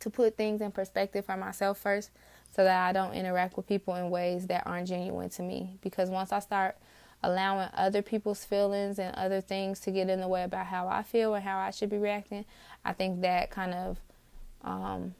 to 0.00 0.10
put 0.10 0.36
things 0.36 0.60
in 0.60 0.72
perspective 0.72 1.24
for 1.24 1.36
myself 1.36 1.78
first 1.78 2.10
so 2.54 2.64
that 2.64 2.86
I 2.86 2.92
don't 2.92 3.14
interact 3.14 3.56
with 3.56 3.66
people 3.66 3.94
in 3.94 4.10
ways 4.10 4.46
that 4.48 4.66
aren't 4.66 4.88
genuine 4.88 5.30
to 5.30 5.42
me. 5.42 5.78
Because 5.80 6.10
once 6.10 6.32
I 6.32 6.40
start 6.40 6.76
allowing 7.22 7.68
other 7.74 8.02
people's 8.02 8.44
feelings 8.44 8.98
and 8.98 9.14
other 9.16 9.40
things 9.40 9.80
to 9.80 9.90
get 9.90 10.10
in 10.10 10.20
the 10.20 10.28
way 10.28 10.42
about 10.42 10.66
how 10.66 10.86
I 10.88 11.02
feel 11.02 11.34
and 11.34 11.42
how 11.42 11.58
I 11.58 11.70
should 11.70 11.88
be 11.88 11.98
reacting, 11.98 12.44
I 12.84 12.92
think 12.92 13.22
that 13.22 13.50
kind 13.50 13.72
of 13.72 13.98
um, 14.64 15.14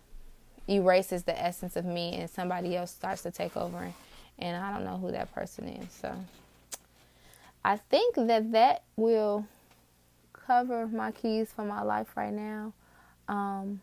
erases 0.69 1.25
the 1.25 1.41
essence 1.41 1.77
of 1.77 1.85
me 1.85 2.15
and 2.15 2.31
somebody 2.31 2.77
else 2.77 2.91
starts 2.91 3.23
to 3.23 3.31
take 3.31 3.57
over. 3.57 3.93
And 4.39 4.57
I 4.57 4.73
don't 4.73 4.85
know 4.85 4.97
who 4.97 5.13
that 5.13 5.33
person 5.35 5.69
is. 5.69 5.91
So 5.93 6.15
I 7.65 7.77
think 7.77 8.17
that 8.17 8.53
that 8.53 8.83
will 8.97 9.47
cover 10.33 10.87
my 10.87 11.13
keys 11.13 11.51
for 11.55 11.65
my 11.65 11.83
life 11.83 12.17
right 12.17 12.33
now. 12.33 12.73
Um, 13.29 13.81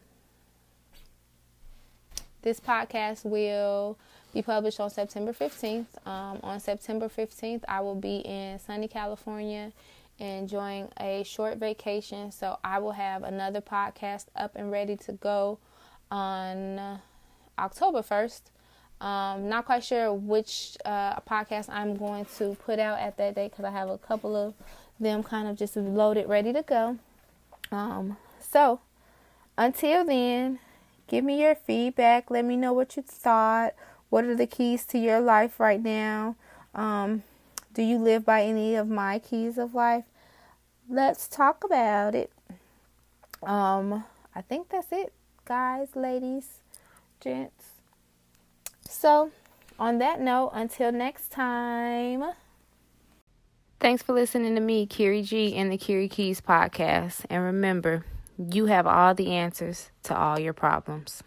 this 2.42 2.60
podcast 2.60 3.26
will 3.26 3.98
be 4.34 4.42
published 4.42 4.80
on 4.80 4.90
September 4.90 5.34
15th. 5.34 5.86
Um, 6.06 6.40
on 6.44 6.60
September 6.60 7.10
15th, 7.10 7.64
I 7.68 7.82
will 7.82 7.96
be 7.96 8.18
in 8.18 8.60
sunny 8.60 8.88
California 8.88 9.72
enjoying 10.20 10.90
a 11.00 11.24
short 11.24 11.58
vacation. 11.58 12.32
So 12.32 12.60
I 12.64 12.80
will 12.80 12.92
have 12.92 13.24
another 13.24 13.62
podcast 13.62 14.26
up 14.36 14.56
and 14.56 14.72
ready 14.72 14.96
to 14.98 15.14
go 15.14 15.60
on 16.12 17.00
October 17.58 18.02
1st. 18.02 18.42
Um, 19.02 19.48
not 19.48 19.66
quite 19.66 19.84
sure 19.84 20.14
which 20.14 20.78
uh, 20.84 21.20
podcast 21.22 21.70
I'm 21.70 21.96
going 21.96 22.26
to 22.38 22.56
put 22.56 22.80
out 22.80 23.00
at 23.00 23.18
that 23.18 23.36
date 23.36 23.52
because 23.52 23.64
I 23.64 23.72
have 23.72 23.90
a 23.90 23.98
couple 23.98 24.36
of 24.36 24.54
them 25.00 25.24
kind 25.24 25.48
of 25.48 25.56
just 25.56 25.78
loaded, 25.78 26.28
ready 26.28 26.52
to 26.52 26.62
go. 26.64 26.98
Um, 27.72 28.18
so 28.42 28.82
until 29.58 30.04
then, 30.04 30.60
give 31.08 31.24
me 31.24 31.42
your 31.42 31.56
feedback. 31.56 32.30
Let 32.30 32.44
me 32.44 32.58
know 32.58 32.74
what 32.74 32.98
you 32.98 33.04
thought. 33.04 33.74
What 34.10 34.26
are 34.26 34.36
the 34.36 34.48
keys 34.48 34.86
to 34.88 34.98
your 34.98 35.22
life 35.22 35.60
right 35.60 35.82
now? 35.82 36.36
Um, 36.76 37.24
do 37.74 37.82
you 37.84 37.98
live 37.98 38.26
by 38.26 38.44
any 38.44 38.76
of 38.76 38.90
my 38.90 39.20
keys 39.20 39.58
of 39.58 39.74
life? 39.74 40.04
Let's 40.92 41.28
talk 41.28 41.64
about 41.64 42.16
it. 42.16 42.32
Um, 43.44 44.04
I 44.34 44.42
think 44.42 44.70
that's 44.70 44.92
it, 44.92 45.14
guys, 45.46 45.90
ladies, 45.96 46.62
gents. 47.22 47.66
So, 48.88 49.30
on 49.78 50.00
that 50.00 50.20
note, 50.20 50.50
until 50.56 50.92
next 50.92 51.32
time. 51.32 52.24
Thanks 53.80 54.02
for 54.02 54.14
listening 54.14 54.56
to 54.56 54.62
me, 54.62 54.88
Kiri 54.88 55.22
G, 55.22 55.56
and 55.56 55.72
the 55.72 55.78
Kiri 55.78 56.10
Keys 56.10 56.42
podcast. 56.42 57.24
And 57.30 57.44
remember, 57.44 58.04
you 58.38 58.66
have 58.66 58.88
all 58.88 59.14
the 59.14 59.32
answers 59.32 59.92
to 60.04 60.18
all 60.18 60.40
your 60.40 60.54
problems. 60.54 61.22